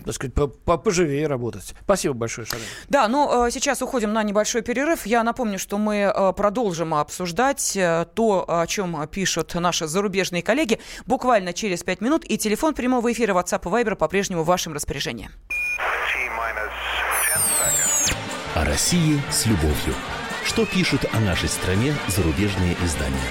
так 0.05 0.15
сказать, 0.15 0.35
поживее 0.65 1.29
работать. 1.29 1.75
Спасибо 1.83 2.15
большое, 2.15 2.47
Шарин. 2.47 2.65
Да, 2.89 3.07
ну, 3.07 3.47
э, 3.47 3.51
сейчас 3.53 3.81
уходим 3.81 4.13
на 4.13 4.23
небольшой 4.25 4.63
перерыв. 4.63 5.07
Я 5.07 5.23
напомню, 5.23 5.59
что 5.59 5.79
мы 5.79 6.13
э, 6.13 6.33
продолжим 6.33 6.95
обсуждать 6.95 7.79
то, 8.15 8.45
о 8.49 8.67
чем 8.67 9.07
пишут 9.07 9.55
наши 9.55 9.87
зарубежные 9.87 10.43
коллеги, 10.43 10.81
буквально 11.07 11.53
через 11.53 11.85
пять 11.85 12.01
минут. 12.01 12.25
И 12.25 12.39
телефон 12.39 12.75
прямого 12.75 13.13
эфира 13.13 13.35
WhatsApp 13.35 13.63
и 13.65 13.85
Viber 13.85 13.95
по-прежнему 13.95 14.43
в 14.43 14.47
вашем 14.47 14.73
распоряжении. 14.73 15.31
О 18.55 18.65
России 18.65 19.21
с 19.31 19.47
любовью. 19.47 19.95
Что 20.45 20.67
пишут 20.67 21.05
о 21.13 21.21
нашей 21.21 21.49
стране 21.49 21.95
зарубежные 22.09 22.77
издания? 22.83 23.31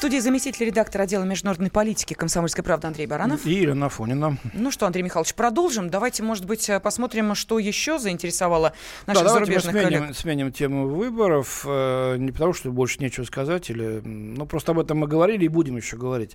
В 0.00 0.02
студии 0.02 0.18
заместитель 0.18 0.64
редактора 0.64 1.02
отдела 1.02 1.24
международной 1.24 1.70
политики 1.70 2.14
«Комсомольской 2.14 2.64
правды» 2.64 2.86
Андрей 2.86 3.06
Баранов. 3.06 3.44
И 3.44 3.62
Ирина 3.62 3.84
Афонина. 3.84 4.38
Ну 4.54 4.70
что, 4.70 4.86
Андрей 4.86 5.02
Михайлович, 5.02 5.34
продолжим. 5.34 5.90
Давайте, 5.90 6.22
может 6.22 6.46
быть, 6.46 6.70
посмотрим, 6.82 7.34
что 7.34 7.58
еще 7.58 7.98
заинтересовало 7.98 8.72
наших 9.06 9.24
да, 9.24 9.28
зарубежных 9.28 9.74
мы 9.74 9.80
сменим, 9.82 10.00
коллег. 10.00 10.16
сменим 10.16 10.52
тему 10.52 10.88
выборов. 10.88 11.66
Э, 11.68 12.16
не 12.16 12.32
потому, 12.32 12.54
что 12.54 12.70
больше 12.70 12.98
нечего 13.00 13.24
сказать, 13.24 13.68
или, 13.68 14.00
ну, 14.02 14.46
просто 14.46 14.72
об 14.72 14.78
этом 14.78 14.96
мы 14.96 15.06
говорили 15.06 15.44
и 15.44 15.48
будем 15.48 15.76
еще 15.76 15.98
говорить. 15.98 16.34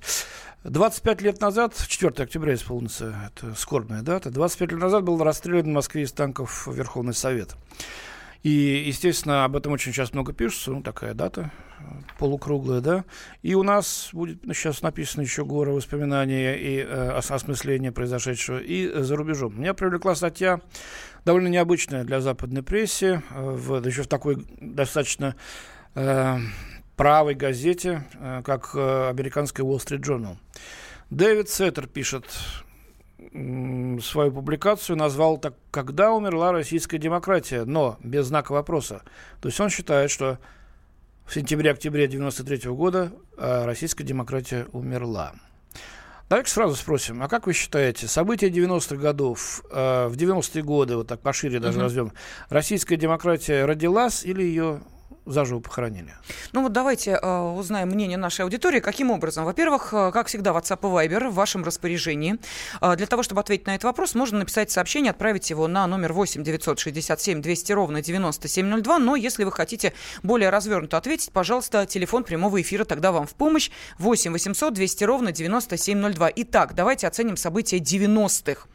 25 0.63 1.21
лет 1.23 1.41
назад, 1.41 1.73
4 1.88 2.13
октября 2.23 2.54
исполнится, 2.54 3.15
это 3.34 3.56
скорбная 3.56 4.04
дата, 4.04 4.30
25 4.30 4.73
лет 4.73 4.80
назад 4.80 5.04
был 5.04 5.17
расстрелян 5.23 5.63
в 5.63 5.69
Москве 5.69 6.04
из 6.04 6.12
танков 6.12 6.67
Верховный 6.67 7.15
Совет. 7.15 7.56
И, 8.45 8.84
естественно, 8.86 9.43
об 9.43 9.55
этом 9.55 9.71
очень 9.73 9.91
сейчас 9.91 10.13
много 10.13 10.31
пишется, 10.31 10.69
ну, 10.69 10.84
такая 10.84 11.15
дата 11.15 11.51
полукруглая, 12.19 12.79
да. 12.79 13.05
И 13.41 13.55
у 13.55 13.63
нас 13.63 14.10
будет 14.13 14.45
ну, 14.45 14.53
сейчас 14.53 14.84
написано 14.84 15.23
еще 15.23 15.43
горы 15.43 15.71
воспоминания 15.71 16.53
и 16.53 16.77
э, 16.77 17.10
осмысления 17.17 17.91
произошедшего 17.91 18.60
и 18.60 19.01
за 19.01 19.15
рубежом. 19.15 19.60
Меня 19.60 19.73
привлекла 19.73 20.13
статья 20.13 20.62
довольно 21.25 21.47
необычная 21.47 22.03
для 22.03 22.21
западной 22.21 22.62
прессы, 22.62 23.23
э, 23.31 23.41
в, 23.41 23.84
еще 23.84 24.03
в 24.03 24.08
такой 24.08 24.45
достаточно 24.62 25.36
э, 25.95 26.38
правой 26.97 27.34
газете, 27.34 28.03
э, 28.13 28.43
как 28.45 28.75
э, 28.75 29.10
американская 29.10 29.65
Wall 29.65 29.77
Street 29.77 30.01
Journal. 30.01 30.38
Дэвид 31.10 31.49
Сеттер 31.49 31.88
пишет 31.88 32.25
свою 34.01 34.31
публикацию, 34.31 34.95
назвал 34.97 35.38
так 35.38 35.53
«Когда 35.71 36.12
умерла 36.12 36.51
российская 36.51 36.97
демократия?» 36.97 37.65
но 37.65 37.97
без 38.01 38.27
знака 38.27 38.51
вопроса. 38.51 39.03
То 39.41 39.49
есть 39.49 39.60
он 39.60 39.69
считает, 39.69 40.12
что 40.12 40.39
в 41.25 41.34
сентябре-октябре 41.34 42.08
93 42.08 42.69
года 42.71 43.12
э, 43.38 43.65
российская 43.65 44.03
демократия 44.03 44.67
умерла. 44.71 45.34
Давайте 46.27 46.51
сразу 46.51 46.75
спросим, 46.75 47.21
а 47.21 47.27
как 47.27 47.45
вы 47.45 47.53
считаете, 47.53 48.08
события 48.08 48.49
90-х 48.49 48.95
годов, 48.95 49.62
в 49.69 50.13
90-е 50.15 50.63
годы, 50.63 50.95
вот 50.97 51.08
так 51.08 51.19
пошире 51.21 51.60
даже 51.60 51.77
uh-huh. 51.77 51.84
развем, 51.84 52.13
российская 52.49 52.95
демократия 52.95 53.63
родилась 53.65 54.23
или 54.23 54.41
ее 54.41 54.81
заживо 55.25 55.60
похоронили. 55.60 56.13
Ну 56.54 56.63
вот 56.63 56.71
давайте 56.71 57.12
э, 57.21 57.39
узнаем 57.58 57.89
мнение 57.89 58.17
нашей 58.17 58.41
аудитории. 58.41 58.80
Каким 58.80 59.12
образом? 59.12 59.45
Во-первых, 59.45 59.93
э, 59.93 60.12
как 60.12 60.28
всегда, 60.28 60.51
WhatsApp 60.51 60.80
и 60.82 61.08
Viber 61.08 61.30
в 61.30 61.36
вашем 61.36 61.63
распоряжении. 61.63 62.38
Э, 62.82 62.95
для 62.95 63.08
того, 63.08 63.23
чтобы 63.23 63.41
ответить 63.41 63.67
на 63.67 63.75
этот 63.75 63.86
вопрос, 63.86 64.15
можно 64.15 64.39
написать 64.39 64.71
сообщение, 64.71 65.12
отправить 65.12 65.49
его 65.49 65.67
на 65.67 65.88
номер 65.88 66.13
8 66.13 66.43
967 66.43 67.41
200 67.41 67.71
ровно 67.73 68.01
9702. 68.01 68.99
Но 68.99 69.15
если 69.15 69.43
вы 69.43 69.51
хотите 69.51 69.93
более 70.23 70.49
развернуто 70.49 70.97
ответить, 70.97 71.32
пожалуйста, 71.32 71.86
телефон 71.86 72.23
прямого 72.23 72.62
эфира 72.62 72.86
тогда 72.86 73.12
вам 73.12 73.28
в 73.28 73.36
помощь. 73.36 73.71
8 73.99 74.32
800 74.32 74.73
200 74.73 75.04
ровно 75.04 75.32
9702. 75.32 76.32
Итак, 76.36 76.75
давайте 76.75 77.08
оценим 77.08 77.38
события 77.38 77.78
90-х. 77.78 78.67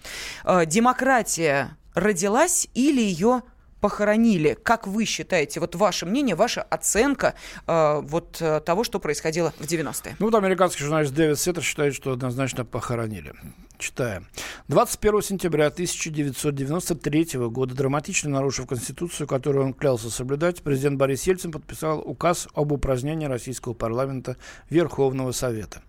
Э, 0.44 0.66
демократия 0.66 1.76
родилась 1.94 2.68
или 2.74 3.00
ее 3.00 3.42
похоронили. 3.80 4.56
Как 4.62 4.86
вы 4.86 5.04
считаете, 5.04 5.60
вот 5.60 5.74
ваше 5.74 6.06
мнение, 6.06 6.34
ваша 6.34 6.62
оценка 6.62 7.34
э, 7.66 8.00
вот 8.02 8.38
э, 8.40 8.60
того, 8.60 8.84
что 8.84 9.00
происходило 9.00 9.52
в 9.58 9.64
90-е? 9.64 10.16
Ну, 10.18 10.26
вот 10.26 10.34
американский 10.34 10.84
журналист 10.84 11.14
Дэвид 11.14 11.38
Сеттер 11.38 11.62
считает, 11.62 11.94
что 11.94 12.12
однозначно 12.12 12.64
похоронили. 12.64 13.34
Читаем. 13.80 14.26
21 14.68 15.22
сентября 15.22 15.68
1993 15.68 17.48
года, 17.48 17.74
драматично 17.74 18.28
нарушив 18.28 18.66
Конституцию, 18.66 19.26
которую 19.26 19.64
он 19.64 19.72
клялся 19.72 20.10
соблюдать, 20.10 20.62
президент 20.62 20.98
Борис 20.98 21.22
Ельцин 21.22 21.50
подписал 21.50 22.00
указ 22.00 22.46
об 22.52 22.72
упразднении 22.72 23.24
российского 23.24 23.72
парламента 23.72 24.36
Верховного 24.68 25.32
Совета. 25.32 25.80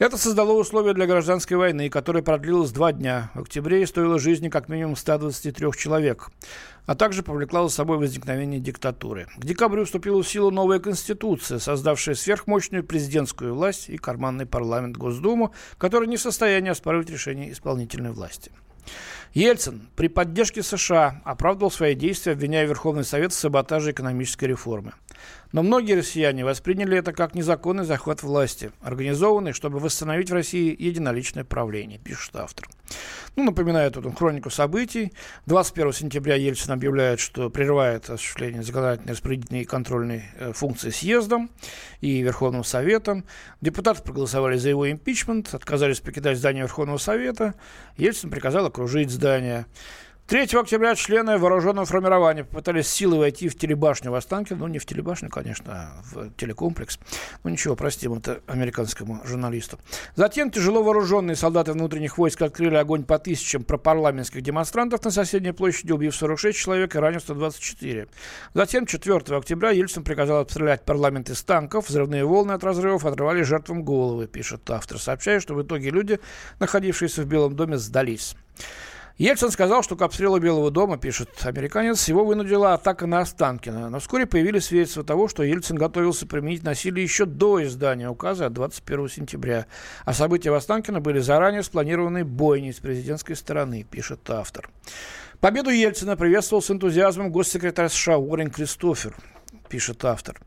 Это 0.00 0.18
создало 0.18 0.52
условия 0.52 0.94
для 0.94 1.06
гражданской 1.06 1.56
войны, 1.56 1.88
которая 1.88 2.24
продлилась 2.24 2.72
два 2.72 2.92
дня. 2.92 3.30
В 3.34 3.42
октябре 3.42 3.82
и 3.82 3.86
стоила 3.86 4.18
жизни 4.18 4.48
как 4.48 4.68
минимум 4.68 4.96
123 4.96 5.72
человек 5.76 6.30
а 6.88 6.94
также 6.94 7.22
повлекла 7.22 7.64
за 7.64 7.68
собой 7.68 7.98
возникновение 7.98 8.60
диктатуры. 8.60 9.28
К 9.36 9.44
декабрю 9.44 9.84
вступила 9.84 10.22
в 10.22 10.26
силу 10.28 10.50
новая 10.50 10.78
конституция, 10.78 11.58
создавшая 11.58 12.14
сверхмощную 12.14 12.82
президентскую 12.82 13.54
власть 13.54 13.90
и 13.90 13.98
карманный 13.98 14.46
парламент 14.46 14.96
Госдуму, 14.96 15.52
который 15.76 16.08
не 16.08 16.16
в 16.16 16.22
состоянии 16.22 16.70
оспаривать 16.70 17.10
решения 17.28 17.52
исполнительной 17.52 18.12
власти. 18.12 18.50
Ельцин 19.34 19.88
при 19.96 20.08
поддержке 20.08 20.62
США 20.62 21.20
оправдывал 21.24 21.70
свои 21.70 21.94
действия, 21.94 22.32
обвиняя 22.32 22.64
Верховный 22.64 23.04
Совет 23.04 23.32
в 23.32 23.36
саботаже 23.36 23.90
экономической 23.90 24.46
реформы. 24.46 24.94
Но 25.52 25.62
многие 25.62 25.94
россияне 25.94 26.44
восприняли 26.44 26.98
это 26.98 27.12
как 27.12 27.34
незаконный 27.34 27.84
захват 27.84 28.22
власти, 28.22 28.70
организованный, 28.80 29.52
чтобы 29.52 29.78
восстановить 29.78 30.30
в 30.30 30.34
России 30.34 30.76
единоличное 30.78 31.44
правление, 31.44 31.98
пишет 31.98 32.36
автор. 32.36 32.68
Ну, 33.36 33.44
напоминает 33.44 33.94
тут 33.94 34.18
хронику 34.18 34.50
событий. 34.50 35.12
21 35.46 35.92
сентября 35.92 36.34
Ельцин 36.34 36.72
объявляет, 36.72 37.20
что 37.20 37.50
прерывает 37.50 38.10
осуществление 38.10 38.62
законодательной, 38.62 39.12
распределительной 39.12 39.62
и 39.62 39.64
контрольной 39.64 40.24
э, 40.38 40.52
функции 40.52 40.90
съездом 40.90 41.50
и 42.00 42.20
Верховным 42.20 42.64
Советом. 42.64 43.24
Депутаты 43.60 44.02
проголосовали 44.02 44.56
за 44.56 44.70
его 44.70 44.90
импичмент, 44.90 45.54
отказались 45.54 46.00
покидать 46.00 46.38
здание 46.38 46.62
Верховного 46.62 46.98
Совета. 46.98 47.54
Ельцин 47.96 48.30
приказал 48.30 48.66
окружить 48.66 49.10
здание. 49.10 49.66
3 50.28 50.42
октября 50.58 50.94
члены 50.94 51.38
вооруженного 51.38 51.86
формирования 51.86 52.44
попытались 52.44 52.86
силой 52.86 53.18
войти 53.18 53.48
в 53.48 53.56
телебашню 53.56 54.10
в 54.10 54.14
Останкино. 54.14 54.58
Ну, 54.58 54.66
не 54.66 54.78
в 54.78 54.84
телебашню, 54.84 55.30
конечно, 55.30 55.72
а 55.72 56.02
в 56.02 56.28
телекомплекс. 56.36 56.98
Ну, 57.44 57.48
ничего, 57.48 57.74
простим 57.76 58.12
это 58.12 58.42
американскому 58.46 59.22
журналисту. 59.24 59.78
Затем 60.16 60.50
тяжело 60.50 60.82
вооруженные 60.82 61.34
солдаты 61.34 61.72
внутренних 61.72 62.18
войск 62.18 62.42
открыли 62.42 62.74
огонь 62.74 63.04
по 63.04 63.18
тысячам 63.18 63.64
пропарламентских 63.64 64.42
демонстрантов 64.42 65.02
на 65.02 65.10
соседней 65.10 65.52
площади, 65.52 65.92
убив 65.92 66.14
46 66.14 66.58
человек 66.58 66.94
и 66.94 66.98
ранив 66.98 67.22
124. 67.22 68.08
Затем 68.52 68.84
4 68.84 69.16
октября 69.34 69.70
Ельцин 69.70 70.04
приказал 70.04 70.40
обстрелять 70.40 70.84
парламент 70.84 71.30
из 71.30 71.42
танков. 71.42 71.88
Взрывные 71.88 72.26
волны 72.26 72.52
от 72.52 72.62
разрывов 72.62 73.06
отрывали 73.06 73.40
жертвам 73.40 73.82
головы, 73.82 74.26
пишет 74.26 74.68
автор, 74.68 74.98
сообщая, 74.98 75.40
что 75.40 75.54
в 75.54 75.62
итоге 75.62 75.88
люди, 75.88 76.20
находившиеся 76.60 77.22
в 77.22 77.24
Белом 77.24 77.56
доме, 77.56 77.78
сдались. 77.78 78.36
Ельцин 79.18 79.50
сказал, 79.50 79.82
что 79.82 79.96
к 79.96 80.02
обстрелу 80.02 80.38
Белого 80.38 80.70
дома, 80.70 80.96
пишет 80.96 81.28
американец, 81.42 82.06
его 82.06 82.24
вынудила 82.24 82.74
атака 82.74 83.08
на 83.08 83.18
Останкино. 83.18 83.90
Но 83.90 83.98
вскоре 83.98 84.26
появились 84.26 84.66
свидетельства 84.66 85.02
того, 85.02 85.26
что 85.26 85.42
Ельцин 85.42 85.76
готовился 85.76 86.24
применить 86.24 86.62
насилие 86.62 87.02
еще 87.02 87.24
до 87.24 87.64
издания 87.64 88.08
указа 88.08 88.46
от 88.46 88.52
21 88.52 89.08
сентября. 89.08 89.66
А 90.04 90.12
события 90.12 90.52
в 90.52 90.54
Останкино 90.54 91.00
были 91.00 91.18
заранее 91.18 91.64
спланированы 91.64 92.24
бойней 92.24 92.72
с 92.72 92.78
президентской 92.78 93.34
стороны, 93.34 93.84
пишет 93.90 94.30
автор. 94.30 94.70
Победу 95.40 95.70
Ельцина 95.70 96.16
приветствовал 96.16 96.62
с 96.62 96.70
энтузиазмом 96.70 97.32
госсекретарь 97.32 97.88
США 97.88 98.18
Уоррен 98.18 98.52
Кристофер 98.52 99.16
пишет 99.68 100.04
автор. 100.04 100.40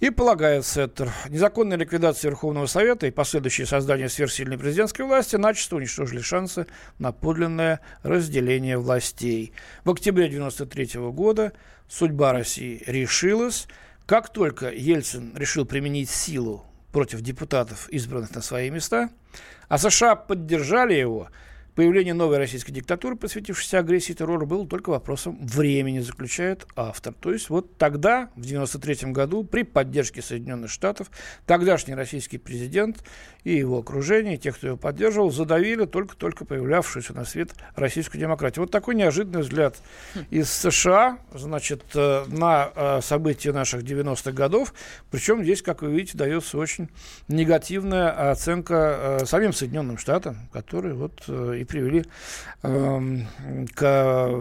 И 0.00 0.08
полагает 0.08 0.64
Сеттер, 0.64 1.12
незаконная 1.28 1.76
ликвидация 1.76 2.30
Верховного 2.30 2.64
Совета 2.64 3.06
и 3.06 3.10
последующее 3.10 3.66
создание 3.66 4.08
сверхсильной 4.08 4.56
президентской 4.56 5.02
власти 5.02 5.36
начисто 5.36 5.76
уничтожили 5.76 6.22
шансы 6.22 6.66
на 6.98 7.12
подлинное 7.12 7.80
разделение 8.02 8.78
властей. 8.78 9.52
В 9.84 9.90
октябре 9.90 10.24
1993 10.24 11.00
года 11.10 11.52
судьба 11.86 12.32
России 12.32 12.82
решилась. 12.86 13.68
Как 14.06 14.32
только 14.32 14.70
Ельцин 14.70 15.36
решил 15.36 15.66
применить 15.66 16.08
силу 16.08 16.64
против 16.92 17.20
депутатов, 17.20 17.86
избранных 17.90 18.34
на 18.34 18.40
свои 18.40 18.70
места, 18.70 19.10
а 19.68 19.76
США 19.76 20.16
поддержали 20.16 20.94
его– 20.94 21.28
Появление 21.80 22.12
новой 22.12 22.36
российской 22.36 22.72
диктатуры, 22.72 23.16
посвятившейся 23.16 23.78
агрессии 23.78 24.12
и 24.12 24.14
террору, 24.14 24.44
было 24.44 24.66
только 24.66 24.90
вопросом 24.90 25.38
времени, 25.40 26.00
заключает 26.00 26.66
автор. 26.76 27.14
То 27.14 27.32
есть 27.32 27.48
вот 27.48 27.78
тогда, 27.78 28.26
в 28.36 28.44
1993 28.44 29.12
году, 29.12 29.44
при 29.44 29.62
поддержке 29.62 30.20
Соединенных 30.20 30.70
Штатов, 30.70 31.10
тогдашний 31.46 31.94
российский 31.94 32.36
президент 32.36 33.02
и 33.44 33.56
его 33.56 33.78
окружение, 33.78 34.34
и 34.34 34.38
тех, 34.38 34.58
кто 34.58 34.66
его 34.66 34.76
поддерживал, 34.76 35.30
задавили 35.30 35.86
только-только 35.86 36.44
появлявшуюся 36.44 37.14
на 37.14 37.24
свет 37.24 37.54
российскую 37.76 38.20
демократию. 38.20 38.64
Вот 38.64 38.70
такой 38.70 38.94
неожиданный 38.94 39.40
взгляд 39.40 39.78
из 40.28 40.50
США, 40.50 41.18
значит, 41.32 41.82
э, 41.94 42.24
на 42.28 42.72
э, 42.74 43.00
события 43.00 43.52
наших 43.52 43.84
90-х 43.84 44.32
годов. 44.32 44.74
Причем 45.10 45.42
здесь, 45.42 45.62
как 45.62 45.80
вы 45.80 45.92
видите, 45.92 46.18
дается 46.18 46.58
очень 46.58 46.90
негативная 47.28 48.30
оценка 48.30 49.18
э, 49.22 49.24
самим 49.24 49.54
Соединенным 49.54 49.96
Штатам, 49.96 50.36
которые 50.52 50.92
вот 50.92 51.26
и 51.26 51.64
привели 51.70 52.04
э, 52.62 53.00
к... 53.74 54.40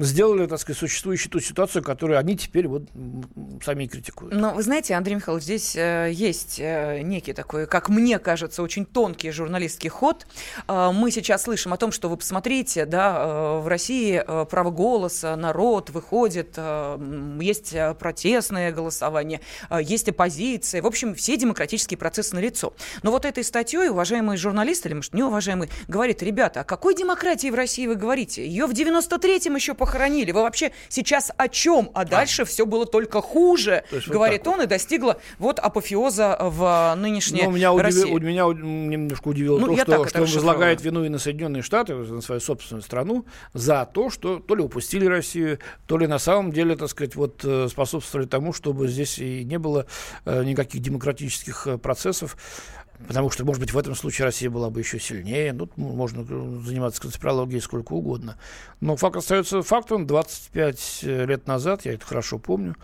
Сделали, 0.00 0.46
так 0.46 0.58
сказать, 0.58 0.78
существующую 0.78 1.30
ту 1.30 1.40
ситуацию, 1.40 1.82
которую 1.82 2.18
они 2.18 2.36
теперь 2.36 2.66
вот 2.66 2.88
сами 3.64 3.86
критикуют. 3.86 4.34
Но 4.34 4.54
вы 4.54 4.62
знаете, 4.62 4.94
Андрей 4.94 5.16
Михайлович, 5.16 5.44
здесь 5.44 5.76
э, 5.76 6.10
есть 6.12 6.58
э, 6.58 7.02
некий 7.02 7.32
такой, 7.32 7.66
как 7.66 7.88
мне 7.88 8.18
кажется, 8.18 8.62
очень 8.62 8.86
тонкий 8.86 9.30
журналистский 9.30 9.90
ход. 9.90 10.26
Э, 10.66 10.90
мы 10.92 11.10
сейчас 11.10 11.42
слышим 11.42 11.72
о 11.72 11.76
том, 11.76 11.92
что 11.92 12.08
вы 12.08 12.16
посмотрите, 12.16 12.86
да, 12.86 13.16
э, 13.16 13.60
в 13.60 13.68
России 13.68 14.22
э, 14.26 14.46
право 14.46 14.70
голоса, 14.70 15.36
народ 15.36 15.90
выходит, 15.90 16.54
э, 16.56 17.38
есть 17.40 17.74
протестное 17.98 18.72
голосование, 18.72 19.40
э, 19.68 19.78
есть 19.82 20.08
оппозиция. 20.08 20.80
В 20.82 20.86
общем, 20.86 21.14
все 21.14 21.36
демократические 21.36 21.98
процессы 21.98 22.34
налицо. 22.34 22.72
Но 23.02 23.10
вот 23.10 23.24
этой 23.24 23.44
статьей 23.44 23.90
уважаемый 23.90 24.36
журналист, 24.36 24.86
или, 24.86 24.94
может, 24.94 25.12
неуважаемый, 25.12 25.68
говорит, 25.88 26.22
ребята, 26.22 26.43
ребята, 26.44 26.60
о 26.60 26.64
какой 26.64 26.94
демократии 26.94 27.48
в 27.48 27.54
России 27.54 27.86
вы 27.86 27.94
говорите? 27.94 28.46
Ее 28.46 28.66
в 28.66 28.72
93-м 28.72 29.56
еще 29.56 29.72
похоронили. 29.72 30.30
Вы 30.30 30.42
вообще 30.42 30.72
сейчас 30.90 31.32
о 31.36 31.48
чем? 31.48 31.90
А 31.94 32.04
дальше 32.04 32.42
а. 32.42 32.44
все 32.44 32.66
было 32.66 32.84
только 32.84 33.22
хуже, 33.22 33.84
говорит 34.06 34.44
вот 34.44 34.52
он, 34.52 34.56
вот. 34.58 34.64
и 34.64 34.66
достигла 34.66 35.18
вот 35.38 35.58
апофеоза 35.58 36.36
в 36.38 36.94
нынешней 36.98 37.44
Но 37.44 37.50
меня 37.50 37.74
России. 37.74 38.12
Удив... 38.12 38.28
Меня 38.28 38.44
немножко 38.44 39.28
удивило 39.28 39.58
ну, 39.58 39.74
то, 39.74 39.84
что, 39.84 40.06
что 40.06 40.18
он 40.18 40.26
возлагает 40.26 40.82
вину 40.82 41.04
и 41.04 41.08
на 41.08 41.18
Соединенные 41.18 41.62
Штаты, 41.62 41.94
на 41.94 42.20
свою 42.20 42.40
собственную 42.40 42.82
страну, 42.82 43.24
за 43.54 43.88
то, 43.90 44.10
что 44.10 44.38
то 44.38 44.54
ли 44.54 44.62
упустили 44.62 45.06
Россию, 45.06 45.60
то 45.86 45.96
ли 45.96 46.06
на 46.06 46.18
самом 46.18 46.52
деле, 46.52 46.76
так 46.76 46.90
сказать, 46.90 47.16
вот 47.16 47.42
э, 47.44 47.68
способствовали 47.70 48.26
тому, 48.26 48.52
чтобы 48.52 48.88
здесь 48.88 49.18
и 49.18 49.44
не 49.44 49.58
было 49.58 49.86
э, 50.26 50.44
никаких 50.44 50.82
демократических 50.82 51.66
э, 51.66 51.78
процессов. 51.78 52.36
Потому 53.06 53.30
что, 53.30 53.44
может 53.44 53.60
быть, 53.60 53.72
в 53.72 53.78
этом 53.78 53.94
случае 53.94 54.26
Россия 54.26 54.50
была 54.50 54.70
бы 54.70 54.80
еще 54.80 54.98
сильнее. 54.98 55.52
Ну, 55.52 55.68
можно 55.76 56.24
заниматься 56.62 57.00
конспирологией 57.02 57.60
сколько 57.60 57.92
угодно. 57.92 58.36
Но 58.80 58.96
факт 58.96 59.16
остается 59.16 59.62
фактом. 59.62 60.06
25 60.06 61.00
лет 61.02 61.46
назад, 61.46 61.84
я 61.84 61.94
это 61.94 62.04
хорошо 62.06 62.38
помню, 62.38 62.76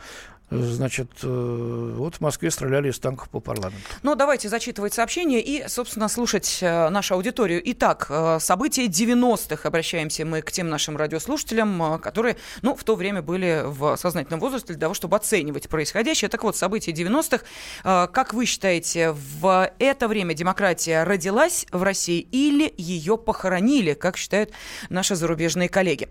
Значит, 0.50 1.10
э, 1.22 1.94
вот 1.96 2.16
в 2.16 2.20
Москве 2.20 2.50
стреляли 2.50 2.90
из 2.90 2.98
танков 2.98 3.28
по 3.28 3.38
парламенту. 3.38 3.80
Ну, 4.02 4.16
давайте 4.16 4.48
зачитывать 4.48 4.92
сообщения 4.92 5.40
и, 5.40 5.68
собственно, 5.68 6.08
слушать 6.08 6.58
э, 6.60 6.88
нашу 6.88 7.14
аудиторию. 7.14 7.62
Итак, 7.66 8.06
э, 8.08 8.38
события 8.40 8.86
90-х. 8.86 9.68
Обращаемся 9.68 10.24
мы 10.24 10.42
к 10.42 10.50
тем 10.50 10.68
нашим 10.68 10.96
радиослушателям, 10.96 12.00
которые, 12.00 12.36
ну, 12.62 12.74
в 12.74 12.82
то 12.82 12.96
время 12.96 13.22
были 13.22 13.62
в 13.64 13.96
сознательном 13.96 14.40
возрасте 14.40 14.72
для 14.72 14.80
того, 14.80 14.94
чтобы 14.94 15.16
оценивать 15.16 15.68
происходящее. 15.68 16.28
Так 16.28 16.42
вот, 16.42 16.56
события 16.56 16.90
90-х. 16.90 18.08
Как 18.08 18.34
вы 18.34 18.44
считаете, 18.44 19.12
в 19.12 19.72
это 19.78 20.08
время 20.08 20.34
демократия 20.34 21.04
родилась 21.04 21.64
в 21.70 21.82
России 21.84 22.26
или 22.32 22.74
ее 22.76 23.16
похоронили, 23.16 23.94
как 23.94 24.16
считают 24.16 24.50
наши 24.88 25.14
зарубежные 25.14 25.68
коллеги? 25.68 26.08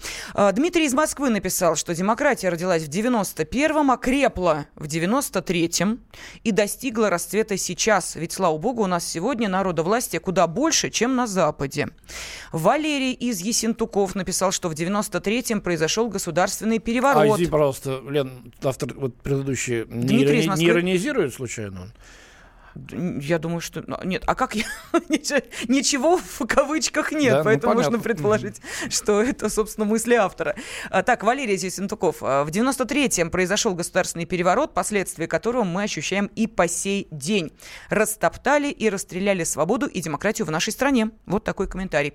Дмитрий 0.53 0.85
из 0.85 0.93
Москвы 0.93 1.29
написал, 1.29 1.75
что 1.75 1.93
демократия 1.93 2.49
родилась 2.49 2.83
в 2.83 2.89
91-м, 2.89 3.91
а 3.91 3.97
креп 3.97 4.28
окрепла 4.29 4.67
в 4.75 4.85
93-м 4.85 5.99
и 6.43 6.51
достигла 6.51 7.09
расцвета 7.09 7.57
сейчас. 7.57 8.15
Ведь, 8.15 8.31
слава 8.31 8.57
богу, 8.57 8.83
у 8.83 8.87
нас 8.87 9.05
сегодня 9.05 9.49
народа 9.49 9.83
власти 9.83 10.17
куда 10.17 10.47
больше, 10.47 10.89
чем 10.89 11.15
на 11.15 11.27
Западе. 11.27 11.89
Валерий 12.51 13.13
из 13.13 13.41
Есентуков 13.41 14.15
написал, 14.15 14.51
что 14.51 14.69
в 14.69 14.73
93-м 14.73 15.61
произошел 15.61 16.09
государственный 16.09 16.79
переворот. 16.79 17.23
А, 17.23 17.27
извини, 17.27 17.49
пожалуйста, 17.49 18.01
Лен, 18.07 18.53
автор 18.63 18.93
вот 18.95 19.15
предыдущий 19.15 19.85
не, 19.87 20.23
ирони, 20.23 20.59
не 20.59 20.67
иронизирует 20.67 21.33
случайно? 21.33 21.91
Я 22.75 23.39
думаю, 23.39 23.61
что... 23.61 23.83
Ну, 23.85 23.97
нет, 24.03 24.23
а 24.25 24.35
как 24.35 24.55
я... 24.55 24.65
Ничего 25.67 26.17
в 26.17 26.45
кавычках 26.45 27.11
нет, 27.11 27.31
да, 27.31 27.37
ну, 27.39 27.43
поэтому 27.45 27.73
ну, 27.73 27.81
можно 27.81 27.99
предположить, 27.99 28.61
что 28.89 29.21
это, 29.21 29.49
собственно, 29.49 29.85
мысли 29.85 30.15
автора. 30.15 30.55
А, 30.89 31.03
так, 31.03 31.23
Валерий 31.23 31.57
Зисентуков. 31.57 32.17
А, 32.21 32.43
в 32.43 32.49
93-м 32.49 33.31
произошел 33.31 33.73
государственный 33.73 34.25
переворот, 34.25 34.73
последствия 34.73 35.27
которого 35.27 35.63
мы 35.63 35.83
ощущаем 35.83 36.27
и 36.35 36.47
по 36.47 36.67
сей 36.67 37.07
день. 37.11 37.51
Растоптали 37.89 38.69
и 38.69 38.89
расстреляли 38.89 39.43
свободу 39.43 39.87
и 39.87 40.01
демократию 40.01 40.45
в 40.47 40.51
нашей 40.51 40.71
стране. 40.73 41.11
Вот 41.25 41.43
такой 41.43 41.67
комментарий. 41.67 42.13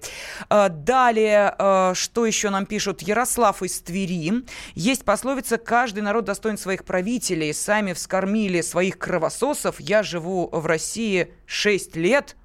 А, 0.49 0.69
далее, 0.69 1.55
что 1.95 2.27
еще 2.27 2.51
нам 2.51 2.67
пишут? 2.67 3.03
Ярослав 3.03 3.63
из 3.63 3.81
Твери. 3.81 4.45
Есть 4.75 5.05
пословица 5.05 5.59
«Каждый 5.59 6.01
народ 6.01 6.25
достоин 6.25 6.57
своих 6.57 6.85
правителей. 6.85 7.53
Сами 7.53 7.93
вскормили 7.93 8.61
своих 8.61 8.99
кровососов. 8.99 9.81
Я 9.81 10.03
живу 10.03 10.44
в 10.53 10.67
России 10.67 11.33
6 11.47 11.97
лет 11.97 12.37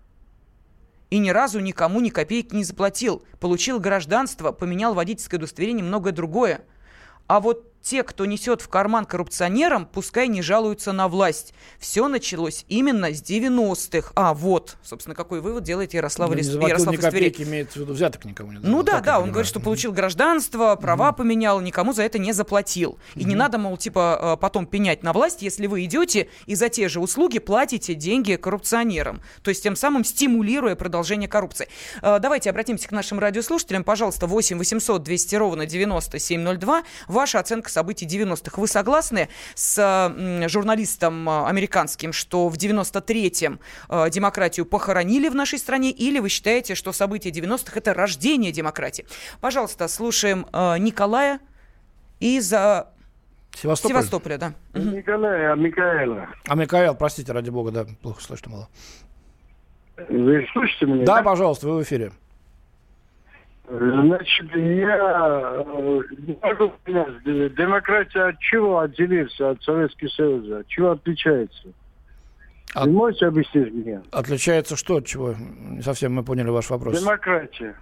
и 1.10 1.18
ни 1.18 1.30
разу 1.30 1.60
никому 1.60 2.02
ни 2.02 2.10
копейки 2.10 2.56
не 2.56 2.64
заплатил. 2.64 3.24
Получил 3.40 3.80
гражданство, 3.80 4.52
поменял 4.52 4.94
водительское 4.94 5.40
удостоверение, 5.40 5.84
многое 5.84 6.14
другое. 6.14 6.62
А 7.28 7.40
вот 7.40 7.69
те, 7.82 8.04
кто 8.04 8.26
несет 8.26 8.62
в 8.62 8.68
карман 8.68 9.06
коррупционерам, 9.06 9.86
пускай 9.86 10.28
не 10.28 10.42
жалуются 10.42 10.92
на 10.92 11.08
власть. 11.08 11.54
Все 11.80 12.08
началось 12.08 12.66
именно 12.68 13.14
с 13.14 13.22
90-х. 13.22 14.12
А, 14.16 14.34
вот, 14.34 14.78
собственно, 14.84 15.16
какой 15.16 15.42
вывод 15.42 15.64
делает 15.64 15.94
Ярослав, 15.94 16.30
Ну, 16.30 16.36
Ярослав 16.36 16.94
ни 16.94 16.98
копейки, 16.98 17.44
имеется 17.44 17.80
в 17.80 17.82
виду, 17.84 17.94
взяток 17.94 18.26
никому 18.26 18.52
не 18.52 18.60
дал. 18.60 18.70
Ну 18.70 18.84
да, 18.84 19.00
да, 19.00 19.20
он 19.20 19.32
говорит, 19.32 19.48
что 19.48 19.60
получил 19.60 19.92
гражданство, 19.92 20.76
права 20.76 21.12
поменял, 21.12 21.62
никому 21.62 21.94
за 21.94 22.04
это 22.04 22.20
не 22.20 22.34
заплатил. 22.34 23.00
И 23.16 23.24
не 23.24 23.36
надо, 23.36 23.58
мол, 23.58 23.78
типа, 23.78 24.36
э, 24.36 24.42
потом 24.42 24.66
пенять 24.66 25.04
на 25.04 25.14
власть, 25.14 25.42
если 25.42 25.68
вы 25.68 25.86
идете 25.86 26.30
и 26.46 26.56
за 26.56 26.70
те 26.70 26.90
же 26.90 27.00
услуги 27.00 27.40
платите 27.40 27.96
деньги 27.96 28.36
коррупционерам. 28.36 29.22
То 29.42 29.50
есть 29.50 29.64
тем 29.64 29.76
самым 29.76 30.04
стимулируя 30.04 30.76
продолжение 30.76 31.30
коррупции. 31.30 31.68
Э, 32.02 32.20
Давайте 32.20 32.50
обратимся 32.50 32.88
к 32.88 32.92
нашим 32.92 33.20
радиослушателям. 33.20 33.84
Пожалуйста, 33.84 34.28
8 34.28 34.58
800 34.58 35.02
200 35.04 35.36
ровно 35.36 35.66
9702. 35.66 36.84
Ваша 37.08 37.40
оценка 37.40 37.69
событий 37.70 38.06
90-х. 38.06 38.60
Вы 38.60 38.68
согласны 38.68 39.30
с 39.56 40.46
журналистом 40.48 41.30
э, 41.30 41.46
американским, 41.48 42.14
что 42.14 42.50
в 42.50 42.56
93-м 42.56 43.60
э, 43.90 44.10
демократию 44.10 44.66
похоронили 44.66 45.30
в 45.30 45.36
нашей 45.36 45.60
стране, 45.60 45.92
или 45.92 46.20
вы 46.20 46.30
считаете, 46.30 46.76
что 46.76 46.92
события 46.92 47.30
90-х 47.30 47.78
это 47.78 47.94
рождение 47.94 48.52
демократии? 48.52 49.06
Пожалуйста, 49.42 49.88
слушаем 49.88 50.46
э, 50.52 50.78
Николая 50.78 51.40
из 52.20 52.50
Севастополь? 52.50 53.92
Севастополя, 53.92 54.38
да. 54.38 54.54
Мгм. 54.74 54.96
Николай, 54.96 55.52
а 55.52 55.56
Микаэла. 55.56 56.30
А 56.48 56.56
Микаэл, 56.56 56.96
простите, 56.96 57.32
ради 57.32 57.50
бога, 57.50 57.72
да, 57.72 57.86
плохо 58.02 58.22
слышно 58.22 58.52
было. 58.52 58.70
Вы 60.08 60.48
слышите 60.54 60.86
меня? 60.86 61.06
Да, 61.06 61.22
пожалуйста, 61.22 61.68
вы 61.68 61.80
в 61.80 61.84
эфире. 61.84 62.12
Значит, 63.70 64.48
я 64.56 65.64
э, 65.64 66.02
не 66.18 66.38
могу 66.42 66.72
понять, 66.84 67.24
демократия 67.56 68.30
от 68.30 68.40
чего 68.40 68.80
отделился 68.80 69.52
от 69.52 69.62
Советского 69.62 70.10
Союза? 70.10 70.60
От 70.60 70.68
чего 70.68 70.92
отличается? 70.92 71.68
Вы 72.76 72.92
можете 72.92 73.28
объяснить 73.28 73.72
мне? 73.72 74.02
Отличается 74.12 74.76
что 74.76 74.98
от 74.98 75.06
чего? 75.06 75.36
Не 75.60 75.82
совсем 75.84 76.14
мы 76.14 76.24
поняли 76.24 76.50
ваш 76.50 76.70
вопрос. 76.72 77.00
Демократия. 77.00 77.76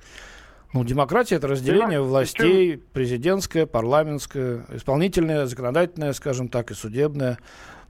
Ну, 0.73 0.83
демократия 0.83 1.35
это 1.35 1.47
разделение 1.47 1.99
Демо- 1.99 2.03
властей, 2.07 2.77
президентская, 2.77 3.65
парламентская, 3.65 4.65
исполнительная, 4.71 5.45
законодательная, 5.45 6.11
скажем 6.11 6.49
так, 6.49 6.71
и 6.71 6.73
судебная. 6.73 7.37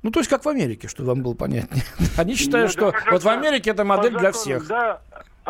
Ну, 0.04 0.12
то 0.12 0.20
есть 0.20 0.30
как 0.30 0.46
в 0.46 0.50
Америке, 0.50 0.88
чтобы 0.88 1.10
вам 1.10 1.24
было 1.24 1.34
понятнее. 1.34 1.84
Они 2.18 2.36
считают, 2.36 2.68
Ну, 2.68 2.72
что 2.72 2.92
да, 2.92 3.12
вот 3.12 3.24
в 3.24 3.28
Америке 3.28 3.72
это 3.72 3.84
модель 3.84 4.16
для 4.16 4.32
всех. 4.32 4.68
Да, 4.68 5.02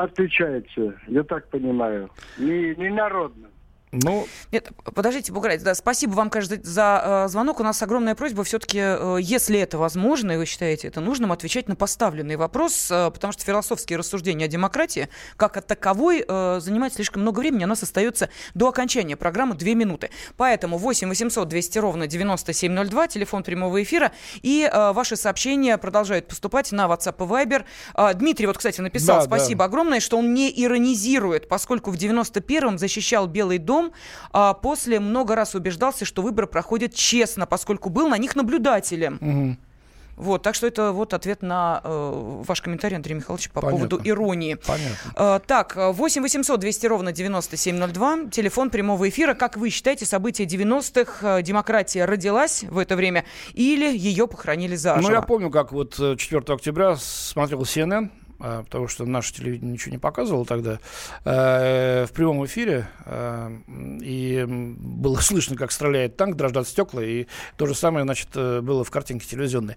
отличается, 0.03 0.93
я 1.07 1.23
так 1.23 1.49
понимаю. 1.49 2.09
Не, 2.37 2.75
не 2.75 2.89
народно. 2.89 3.47
Ну, 4.03 4.27
Нет, 4.51 4.69
подождите, 4.83 5.31
Буграй, 5.31 5.57
да, 5.57 5.75
спасибо 5.75 6.13
вам, 6.13 6.29
кажется, 6.29 6.59
за 6.63 7.25
э, 7.25 7.29
звонок. 7.29 7.59
У 7.59 7.63
нас 7.63 7.81
огромная 7.81 8.15
просьба 8.15 8.43
все-таки, 8.43 8.79
э, 8.79 9.17
если 9.21 9.59
это 9.59 9.77
возможно, 9.77 10.33
и 10.33 10.37
вы 10.37 10.45
считаете 10.45 10.87
это 10.87 11.01
нужным, 11.01 11.31
отвечать 11.31 11.67
на 11.67 11.75
поставленный 11.75 12.35
вопрос, 12.35 12.89
э, 12.91 13.11
потому 13.11 13.33
что 13.33 13.43
философские 13.43 13.97
рассуждения 13.97 14.45
о 14.45 14.47
демократии, 14.47 15.09
как 15.35 15.57
о 15.57 15.61
таковой, 15.61 16.23
э, 16.27 16.59
занимают 16.61 16.93
слишком 16.93 17.21
много 17.21 17.39
времени. 17.39 17.65
У 17.65 17.67
нас 17.67 17.83
остается 17.83 18.29
до 18.53 18.67
окончания 18.69 19.15
программы 19.15 19.55
2 19.55 19.73
минуты. 19.73 20.09
Поэтому 20.37 20.77
8 20.77 21.09
800 21.09 21.47
200 21.47 21.79
ровно 21.79 22.07
9702, 22.07 23.07
телефон 23.07 23.43
прямого 23.43 23.81
эфира, 23.81 24.11
и 24.41 24.69
э, 24.71 24.91
ваши 24.93 25.15
сообщения 25.15 25.77
продолжают 25.77 26.27
поступать 26.27 26.71
на 26.71 26.85
WhatsApp 26.85 27.15
и 27.17 27.27
Viber. 27.27 27.65
Э, 27.95 28.13
Дмитрий 28.13 28.47
вот, 28.47 28.57
кстати, 28.57 28.81
написал, 28.81 29.21
Да, 29.21 29.25
да. 29.25 29.37
спасибо 29.37 29.65
огромное, 29.65 29.99
что 29.99 30.17
он 30.17 30.33
не 30.33 30.51
иронизирует, 30.63 31.47
поскольку 31.47 31.91
в 31.91 31.95
91-м 31.95 32.77
защищал 32.77 33.27
Белый 33.27 33.57
дом, 33.57 33.86
а 34.31 34.53
после 34.53 34.99
много 34.99 35.35
раз 35.35 35.55
убеждался, 35.55 36.05
что 36.05 36.21
выборы 36.21 36.47
проходят 36.47 36.93
честно, 36.93 37.45
поскольку 37.45 37.89
был 37.89 38.07
на 38.09 38.17
них 38.17 38.35
наблюдателем. 38.35 39.17
мгм. 39.21 39.57
Вот, 40.17 40.41
так 40.41 40.55
что 40.55 40.65
это 40.65 40.93
вот 40.93 41.13
ответ 41.13 41.43
на 41.43 41.79
э, 41.83 42.41
ваш 42.43 42.61
комментарий, 42.63 42.95
Андрей 42.95 43.13
Михайлович, 43.13 43.51
по 43.51 43.61
Понятно. 43.61 43.87
поводу 43.87 44.09
иронии. 44.09 44.55
Понятно. 44.55 44.95
Э, 45.15 45.39
так, 45.45 45.77
э, 45.77 45.91
8 45.91 46.23
800 46.23 46.59
200 46.59 46.87
ровно 46.87 47.11
9702, 47.11 48.31
телефон 48.31 48.71
прямого 48.71 49.07
эфира. 49.07 49.35
Как 49.35 49.57
вы 49.57 49.69
считаете, 49.69 50.07
события 50.07 50.45
90-х, 50.45 51.37
э, 51.37 51.43
демократия 51.43 52.05
родилась 52.05 52.63
в 52.63 52.79
это 52.79 52.95
время 52.95 53.25
или 53.53 53.95
ее 53.95 54.27
похоронили 54.27 54.75
заживо? 54.75 55.07
Ну, 55.07 55.13
я 55.13 55.21
помню, 55.21 55.51
как 55.51 55.71
вот 55.71 55.99
э, 55.99 56.15
4 56.17 56.41
октября 56.47 56.95
смотрел 56.95 57.61
CNN, 57.61 58.09
потому 58.37 58.87
что 58.87 59.05
наше 59.05 59.33
телевидение 59.33 59.73
ничего 59.73 59.91
не 59.91 59.97
показывало 59.97 60.45
тогда, 60.45 60.79
э, 61.25 62.05
в 62.05 62.11
прямом 62.11 62.45
эфире, 62.45 62.87
э, 63.05 63.57
и 64.01 64.45
было 64.47 65.17
слышно, 65.21 65.55
как 65.55 65.71
стреляет 65.71 66.17
танк, 66.17 66.35
дрожат 66.35 66.67
стекла, 66.67 67.03
и 67.03 67.25
то 67.57 67.65
же 67.65 67.75
самое, 67.75 68.05
значит, 68.05 68.29
э, 68.35 68.61
было 68.61 68.83
в 68.83 68.91
картинке 68.91 69.27
телевизионной. 69.27 69.75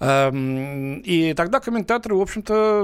И 0.00 1.34
тогда 1.36 1.60
комментаторы, 1.60 2.16
в 2.16 2.20
общем-то, 2.20 2.82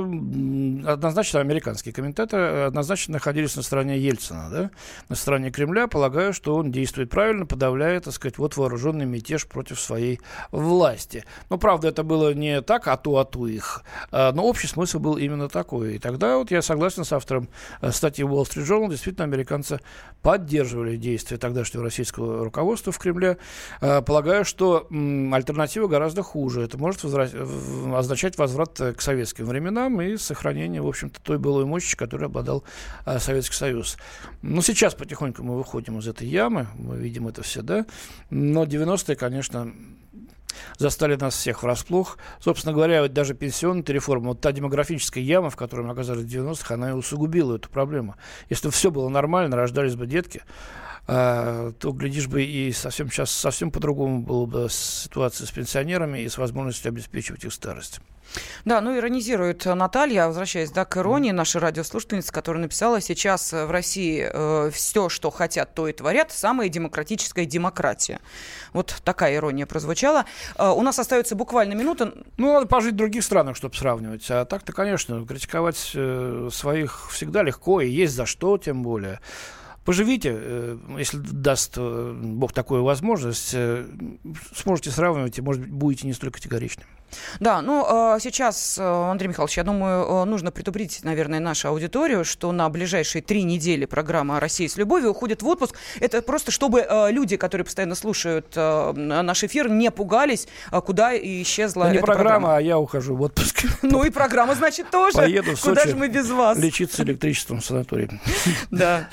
однозначно, 0.92 1.40
американские 1.40 1.92
комментаторы 1.92 2.62
однозначно 2.62 3.14
находились 3.14 3.56
на 3.56 3.62
стороне 3.62 3.98
Ельцина, 3.98 4.48
да, 4.50 4.70
на 5.08 5.16
стороне 5.16 5.50
Кремля, 5.50 5.86
полагая, 5.86 6.32
что 6.32 6.56
он 6.56 6.72
действует 6.72 7.10
правильно, 7.10 7.46
подавляя, 7.46 8.00
так 8.00 8.14
сказать, 8.14 8.38
вот 8.38 8.56
вооруженный 8.56 9.06
мятеж 9.06 9.46
против 9.46 9.80
своей 9.80 10.20
власти. 10.50 11.24
Но, 11.48 11.58
правда, 11.58 11.88
это 11.88 12.02
было 12.02 12.32
не 12.34 12.62
так, 12.62 12.88
а 12.88 12.96
то, 12.96 13.18
а 13.18 13.24
то 13.24 13.46
их. 13.46 13.82
Но 14.12 14.44
общий 14.44 14.66
смысл 14.66 14.98
был 14.98 15.09
именно 15.16 15.48
такой. 15.48 15.96
И 15.96 15.98
тогда 15.98 16.38
вот 16.38 16.50
я 16.50 16.62
согласен 16.62 17.04
с 17.04 17.12
автором 17.12 17.48
э, 17.80 17.90
статьи 17.92 18.24
Wall 18.24 18.42
Street 18.42 18.66
Journal, 18.66 18.90
действительно, 18.90 19.24
американцы 19.24 19.80
поддерживали 20.22 20.96
действия 20.96 21.36
тогдашнего 21.36 21.84
российского 21.84 22.44
руководства 22.44 22.92
в 22.92 22.98
Кремле, 22.98 23.38
э, 23.80 24.02
полагаю, 24.02 24.44
что 24.44 24.86
альтернатива 25.32 25.86
гораздо 25.86 26.22
хуже. 26.22 26.62
Это 26.62 26.78
может 26.78 27.04
означать 27.04 28.38
возврат 28.38 28.80
э, 28.80 28.92
к 28.92 29.00
советским 29.00 29.46
временам 29.46 30.00
и 30.00 30.16
сохранение, 30.16 30.82
в 30.82 30.88
общем-то, 30.88 31.20
той 31.22 31.38
былой 31.38 31.64
мощи, 31.64 31.96
которой 31.96 32.26
обладал 32.26 32.64
Советский 33.18 33.56
Союз. 33.56 33.96
Ну, 34.42 34.62
сейчас 34.62 34.94
потихоньку 34.94 35.42
мы 35.42 35.56
выходим 35.56 35.98
из 35.98 36.08
этой 36.08 36.26
ямы, 36.26 36.66
мы 36.74 36.96
видим 36.96 37.28
это 37.28 37.42
все, 37.42 37.62
да, 37.62 37.86
но 38.30 38.64
90-е, 38.64 39.16
конечно, 39.16 39.72
застали 40.78 41.16
нас 41.16 41.34
всех 41.34 41.62
врасплох. 41.62 42.18
Собственно 42.40 42.72
говоря, 42.72 43.02
вот 43.02 43.12
даже 43.12 43.34
пенсионная 43.34 43.84
реформа, 43.86 44.28
вот 44.28 44.40
та 44.40 44.52
демографическая 44.52 45.22
яма, 45.22 45.50
в 45.50 45.56
которой 45.56 45.82
мы 45.82 45.92
оказались 45.92 46.24
в 46.24 46.28
90-х, 46.28 46.74
она 46.74 46.90
и 46.90 46.92
усугубила 46.92 47.56
эту 47.56 47.68
проблему. 47.68 48.16
Если 48.48 48.68
бы 48.68 48.72
все 48.72 48.90
было 48.90 49.08
нормально, 49.08 49.56
рождались 49.56 49.96
бы 49.96 50.06
детки, 50.06 50.42
то, 51.10 51.92
глядишь 51.92 52.28
бы, 52.28 52.42
и 52.42 52.72
совсем 52.72 53.10
сейчас 53.10 53.30
совсем 53.30 53.70
по-другому 53.70 54.20
была 54.20 54.46
бы 54.46 54.68
ситуация 54.70 55.46
с 55.46 55.50
пенсионерами 55.50 56.20
и 56.20 56.28
с 56.28 56.38
возможностью 56.38 56.90
обеспечивать 56.90 57.44
их 57.44 57.52
старость. 57.52 58.00
Да, 58.64 58.80
ну 58.80 58.96
иронизирует 58.96 59.64
Наталья, 59.64 60.26
возвращаясь 60.26 60.70
да, 60.70 60.84
к 60.84 60.96
иронии, 60.96 61.30
наша 61.32 61.58
радиослушательница, 61.60 62.32
которая 62.32 62.62
написала, 62.62 63.00
сейчас 63.00 63.52
э, 63.52 63.66
в 63.66 63.70
России 63.70 64.28
э, 64.30 64.70
все, 64.72 65.08
что 65.08 65.30
хотят, 65.30 65.74
то 65.74 65.88
и 65.88 65.92
творят, 65.92 66.30
самая 66.30 66.68
демократическая 66.68 67.44
демократия. 67.44 68.20
Вот 68.72 68.94
такая 69.04 69.36
ирония 69.36 69.66
прозвучала. 69.66 70.26
Э, 70.56 70.68
у 70.68 70.82
нас 70.82 70.98
остается 70.98 71.34
буквально 71.34 71.74
минута. 71.74 72.14
Ну, 72.36 72.52
надо 72.52 72.66
пожить 72.66 72.94
в 72.94 72.96
других 72.96 73.24
странах, 73.24 73.56
чтобы 73.56 73.74
сравнивать. 73.74 74.26
А 74.30 74.44
так-то, 74.44 74.72
конечно, 74.72 75.26
критиковать 75.26 75.92
э, 75.94 76.48
своих 76.52 77.10
всегда 77.10 77.42
легко, 77.42 77.80
и 77.80 77.88
есть 77.88 78.14
за 78.14 78.26
что, 78.26 78.58
тем 78.58 78.82
более. 78.82 79.20
Поживите, 79.84 80.36
э, 80.36 80.78
если 80.98 81.16
даст 81.18 81.74
э, 81.76 82.14
Бог 82.14 82.52
такую 82.52 82.84
возможность, 82.84 83.52
э, 83.54 83.86
сможете 84.54 84.90
сравнивать 84.90 85.38
и, 85.38 85.42
может 85.42 85.62
быть, 85.62 85.70
будете 85.70 86.06
не 86.06 86.12
столь 86.12 86.30
категоричны. 86.30 86.84
Да, 87.40 87.60
ну 87.60 88.16
сейчас, 88.20 88.78
Андрей 88.78 89.26
Михайлович, 89.26 89.56
я 89.56 89.64
думаю, 89.64 90.24
нужно 90.26 90.52
предупредить, 90.52 91.02
наверное, 91.02 91.40
нашу 91.40 91.66
аудиторию, 91.66 92.24
что 92.24 92.52
на 92.52 92.68
ближайшие 92.68 93.20
три 93.20 93.42
недели 93.42 93.84
программа 93.84 94.38
«Россия 94.38 94.68
с 94.68 94.76
любовью» 94.76 95.10
уходит 95.10 95.42
в 95.42 95.48
отпуск. 95.48 95.74
Это 95.98 96.22
просто 96.22 96.52
чтобы 96.52 96.86
люди, 97.10 97.36
которые 97.36 97.64
постоянно 97.64 97.96
слушают 97.96 98.54
наш 98.54 99.42
эфир, 99.42 99.68
не 99.68 99.90
пугались, 99.90 100.46
э, 100.70 100.80
куда 100.80 101.16
исчезла 101.16 101.84
Ну, 101.84 101.90
не 101.90 101.96
эта 101.96 102.06
программа, 102.06 102.56
а 102.56 102.60
я 102.60 102.78
ухожу 102.78 103.16
в 103.16 103.22
отпуск. 103.22 103.64
Ну 103.82 104.04
и 104.04 104.10
программа, 104.10 104.54
значит, 104.54 104.90
тоже. 104.90 105.16
Поеду 105.16 105.56
в 105.56 105.60
Куда 105.60 105.84
же 105.86 105.96
мы 105.96 106.08
без 106.08 106.30
вас? 106.30 106.58
лечиться 106.58 107.02
электричеством 107.02 107.60
в 107.60 107.64
санатории. 107.64 108.10
Да. 108.70 109.08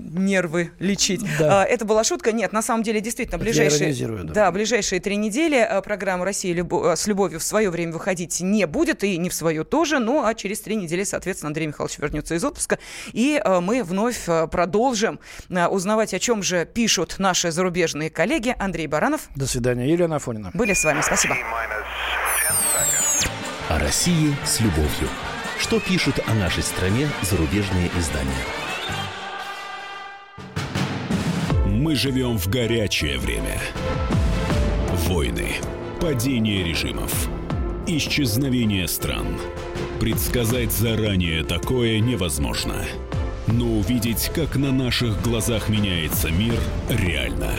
Нервы 0.00 0.72
лечить. 0.78 1.22
Да. 1.38 1.62
А, 1.62 1.64
это 1.64 1.84
была 1.84 2.04
шутка. 2.04 2.32
Нет, 2.32 2.52
на 2.52 2.62
самом 2.62 2.82
деле, 2.82 3.00
действительно, 3.00 3.38
ближайшие, 3.38 3.92
да. 4.24 4.32
да, 4.32 4.50
ближайшие 4.50 5.00
три 5.00 5.16
недели 5.16 5.56
а, 5.56 5.80
программа 5.82 6.24
«Россия 6.24 6.54
любо- 6.54 6.92
а, 6.92 6.96
с 6.96 7.06
любовью» 7.06 7.38
в 7.38 7.42
свое 7.42 7.70
время 7.70 7.92
выходить 7.92 8.40
не 8.40 8.66
будет, 8.66 9.04
и 9.04 9.16
не 9.18 9.28
в 9.30 9.34
свое 9.34 9.64
тоже. 9.64 9.98
Ну, 9.98 10.24
а 10.24 10.34
через 10.34 10.60
три 10.60 10.76
недели, 10.76 11.04
соответственно, 11.04 11.48
Андрей 11.48 11.66
Михайлович 11.66 11.98
вернется 11.98 12.34
из 12.34 12.44
отпуска, 12.44 12.78
и 13.12 13.40
мы 13.62 13.82
вновь 13.82 14.24
продолжим 14.50 15.20
узнавать, 15.48 16.14
о 16.14 16.18
чем 16.18 16.42
же 16.42 16.66
пишут 16.66 17.16
наши 17.18 17.50
зарубежные 17.50 18.10
коллеги. 18.10 18.54
Андрей 18.58 18.86
Баранов. 18.86 19.28
До 19.36 19.46
свидания. 19.46 19.90
Елена 19.90 20.16
Афонина. 20.16 20.50
Были 20.54 20.72
с 20.72 20.84
вами. 20.84 21.00
Спасибо. 21.02 21.36
О 23.68 23.78
России 23.78 24.34
с 24.44 24.60
любовью. 24.60 25.08
Что 25.58 25.78
пишут 25.78 26.20
о 26.26 26.34
нашей 26.34 26.62
стране 26.62 27.08
зарубежные 27.22 27.90
издания? 27.96 28.69
Мы 31.90 31.96
живем 31.96 32.38
в 32.38 32.46
горячее 32.46 33.18
время. 33.18 33.60
Войны, 35.08 35.48
падение 36.00 36.62
режимов, 36.62 37.28
исчезновение 37.88 38.86
стран. 38.86 39.26
Предсказать 39.98 40.70
заранее 40.70 41.42
такое 41.42 41.98
невозможно. 41.98 42.76
Но 43.48 43.64
увидеть, 43.64 44.30
как 44.32 44.54
на 44.54 44.70
наших 44.70 45.20
глазах 45.20 45.68
меняется 45.68 46.30
мир, 46.30 46.54
реально. 46.88 47.58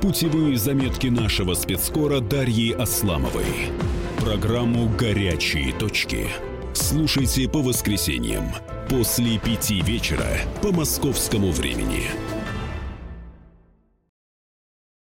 Путевые 0.00 0.56
заметки 0.56 1.08
нашего 1.08 1.54
спецкора 1.54 2.20
Дарьи 2.20 2.70
Асламовой. 2.70 3.72
Программу 4.20 4.88
«Горячие 4.96 5.72
точки». 5.72 6.28
Слушайте 6.74 7.48
по 7.48 7.60
воскресеньям 7.60 8.52
после 8.88 9.36
пяти 9.38 9.80
вечера 9.82 10.28
по 10.62 10.70
московскому 10.70 11.50
времени. 11.50 12.04